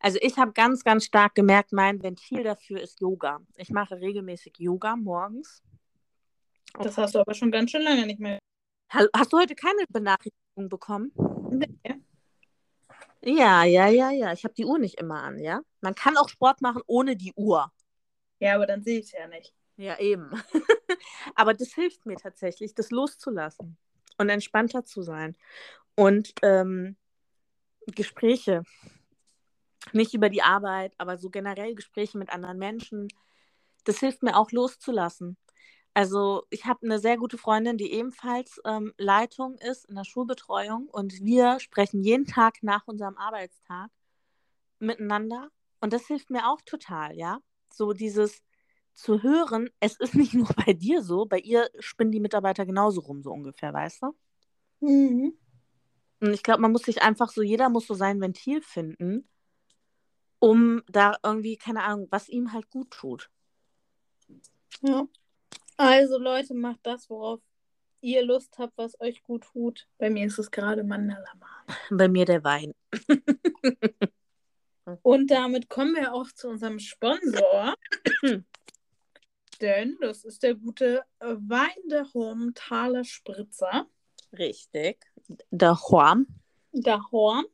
[0.00, 3.40] Also ich habe ganz, ganz stark gemerkt, mein Ventil dafür ist Yoga.
[3.56, 5.62] Ich mache regelmäßig Yoga morgens
[6.78, 8.38] das hast du aber schon ganz schön lange nicht mehr.
[8.88, 11.12] Hast du heute keine Benachrichtigung bekommen?
[11.50, 11.68] Nee.
[13.22, 14.32] Ja, ja, ja, ja.
[14.32, 15.60] Ich habe die Uhr nicht immer an, ja.
[15.80, 17.70] Man kann auch Sport machen ohne die Uhr.
[18.38, 19.52] Ja, aber dann sehe ich es ja nicht.
[19.76, 20.30] Ja, eben.
[21.34, 23.76] aber das hilft mir tatsächlich, das loszulassen
[24.18, 25.36] und entspannter zu sein.
[25.94, 26.96] Und ähm,
[27.86, 28.62] Gespräche,
[29.92, 33.08] nicht über die Arbeit, aber so generell Gespräche mit anderen Menschen,
[33.84, 35.36] das hilft mir auch loszulassen.
[35.92, 40.86] Also ich habe eine sehr gute Freundin, die ebenfalls ähm, Leitung ist in der Schulbetreuung
[40.88, 43.90] und wir sprechen jeden Tag nach unserem Arbeitstag
[44.78, 47.40] miteinander und das hilft mir auch total, ja.
[47.72, 48.42] So dieses
[48.94, 53.00] zu hören, es ist nicht nur bei dir so, bei ihr spinnen die Mitarbeiter genauso
[53.00, 54.14] rum, so ungefähr, weißt du?
[54.80, 55.36] Mhm.
[56.20, 59.28] Und ich glaube, man muss sich einfach so, jeder muss so sein Ventil finden,
[60.38, 63.30] um da irgendwie, keine Ahnung, was ihm halt gut tut.
[64.82, 65.06] Ja.
[65.82, 67.40] Also Leute, macht das, worauf
[68.02, 69.88] ihr Lust habt, was euch gut tut.
[69.96, 71.46] Bei mir ist es gerade Mandalama.
[71.90, 72.74] Bei mir der Wein.
[75.02, 77.74] Und damit kommen wir auch zu unserem Sponsor.
[79.62, 83.86] Denn das ist der gute Wein der Horm Thaler Spritzer.
[84.36, 84.98] Richtig.
[85.50, 86.26] Der Horm.
[86.72, 87.46] Der Horm.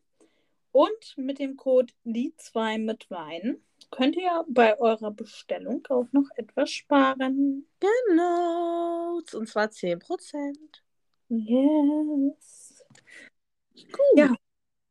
[0.73, 6.71] Und mit dem Code die2 mit Wein könnt ihr bei eurer Bestellung auch noch etwas
[6.71, 7.67] sparen.
[7.81, 10.57] Genau, und zwar 10%.
[11.29, 12.85] Yes.
[13.75, 14.17] Gut.
[14.17, 14.35] Ja,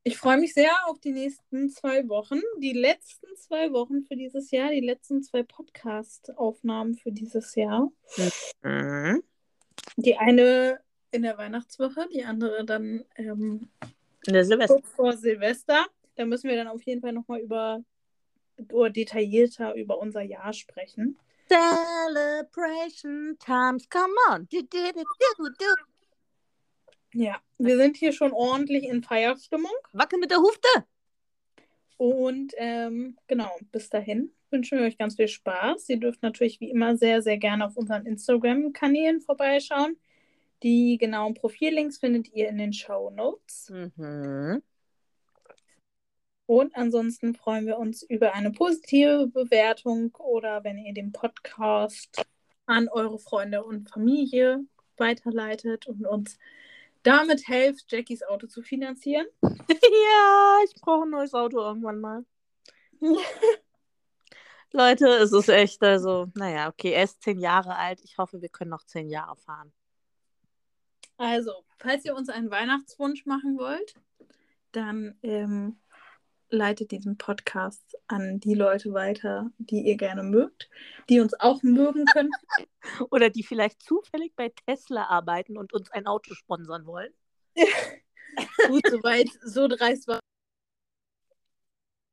[0.03, 2.39] ich freue mich sehr auf die nächsten zwei Wochen.
[2.59, 7.91] Die letzten zwei Wochen für dieses Jahr, die letzten zwei Podcast-Aufnahmen für dieses Jahr.
[8.61, 9.23] Mhm.
[9.97, 10.79] Die eine
[11.11, 13.69] in der Weihnachtswoche, die andere dann ähm,
[14.27, 14.75] Der Silvester.
[14.75, 15.85] kurz vor Silvester.
[16.15, 17.83] Da müssen wir dann auf jeden Fall nochmal über
[18.71, 21.17] oder detaillierter über unser Jahr sprechen.
[21.47, 24.47] Celebration times, come on.
[24.49, 24.91] Du, du,
[25.59, 25.65] du.
[27.13, 29.71] Ja, wir sind hier schon ordentlich in Feierstimmung.
[29.93, 30.67] Wackel mit der Hufte.
[31.97, 35.87] Und ähm, genau, bis dahin wünschen wir euch ganz viel Spaß.
[35.89, 39.97] Ihr dürft natürlich wie immer sehr, sehr gerne auf unseren Instagram-Kanälen vorbeischauen.
[40.63, 43.69] Die genauen Profillinks findet ihr in den Show Notes.
[43.69, 44.61] Mhm.
[46.47, 52.23] Und ansonsten freuen wir uns über eine positive Bewertung oder wenn ihr den Podcast
[52.67, 54.63] an eure Freunde und Familie
[54.97, 56.37] weiterleitet und uns
[57.03, 59.27] damit helft, Jackies Auto zu finanzieren.
[59.67, 62.25] Ja, ich brauche ein neues Auto irgendwann mal.
[64.71, 68.01] Leute, es ist echt, also, naja, okay, er ist zehn Jahre alt.
[68.03, 69.73] Ich hoffe, wir können noch zehn Jahre fahren.
[71.17, 73.95] Also, falls ihr uns einen Weihnachtswunsch machen wollt,
[74.71, 75.77] dann ähm,
[76.49, 80.69] leitet diesen Podcast an die Leute weiter, die ihr gerne mögt,
[81.09, 82.31] die uns auch mögen können.
[83.11, 87.13] Oder die vielleicht zufällig bei Tesla arbeiten und uns ein Auto sponsern wollen.
[88.67, 90.19] Gut, soweit, so dreist war.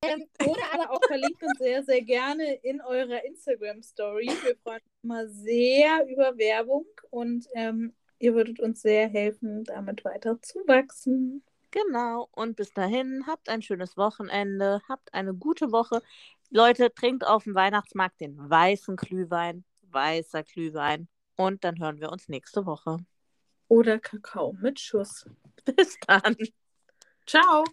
[0.04, 4.26] Ähm, oder aber auch verlinkt uns sehr, sehr gerne in eurer Instagram-Story.
[4.42, 10.04] Wir freuen uns immer sehr über Werbung und ähm, ihr würdet uns sehr helfen, damit
[10.04, 11.44] weiter zu wachsen.
[11.72, 12.28] Genau.
[12.32, 16.02] Und bis dahin, habt ein schönes Wochenende, habt eine gute Woche.
[16.50, 21.08] Leute, trinkt auf dem Weihnachtsmarkt den weißen Glühwein, weißer Glühwein.
[21.36, 22.98] Und dann hören wir uns nächste Woche.
[23.68, 25.24] Oder Kakao mit Schuss.
[25.64, 26.36] Bis dann.
[27.26, 27.64] Ciao.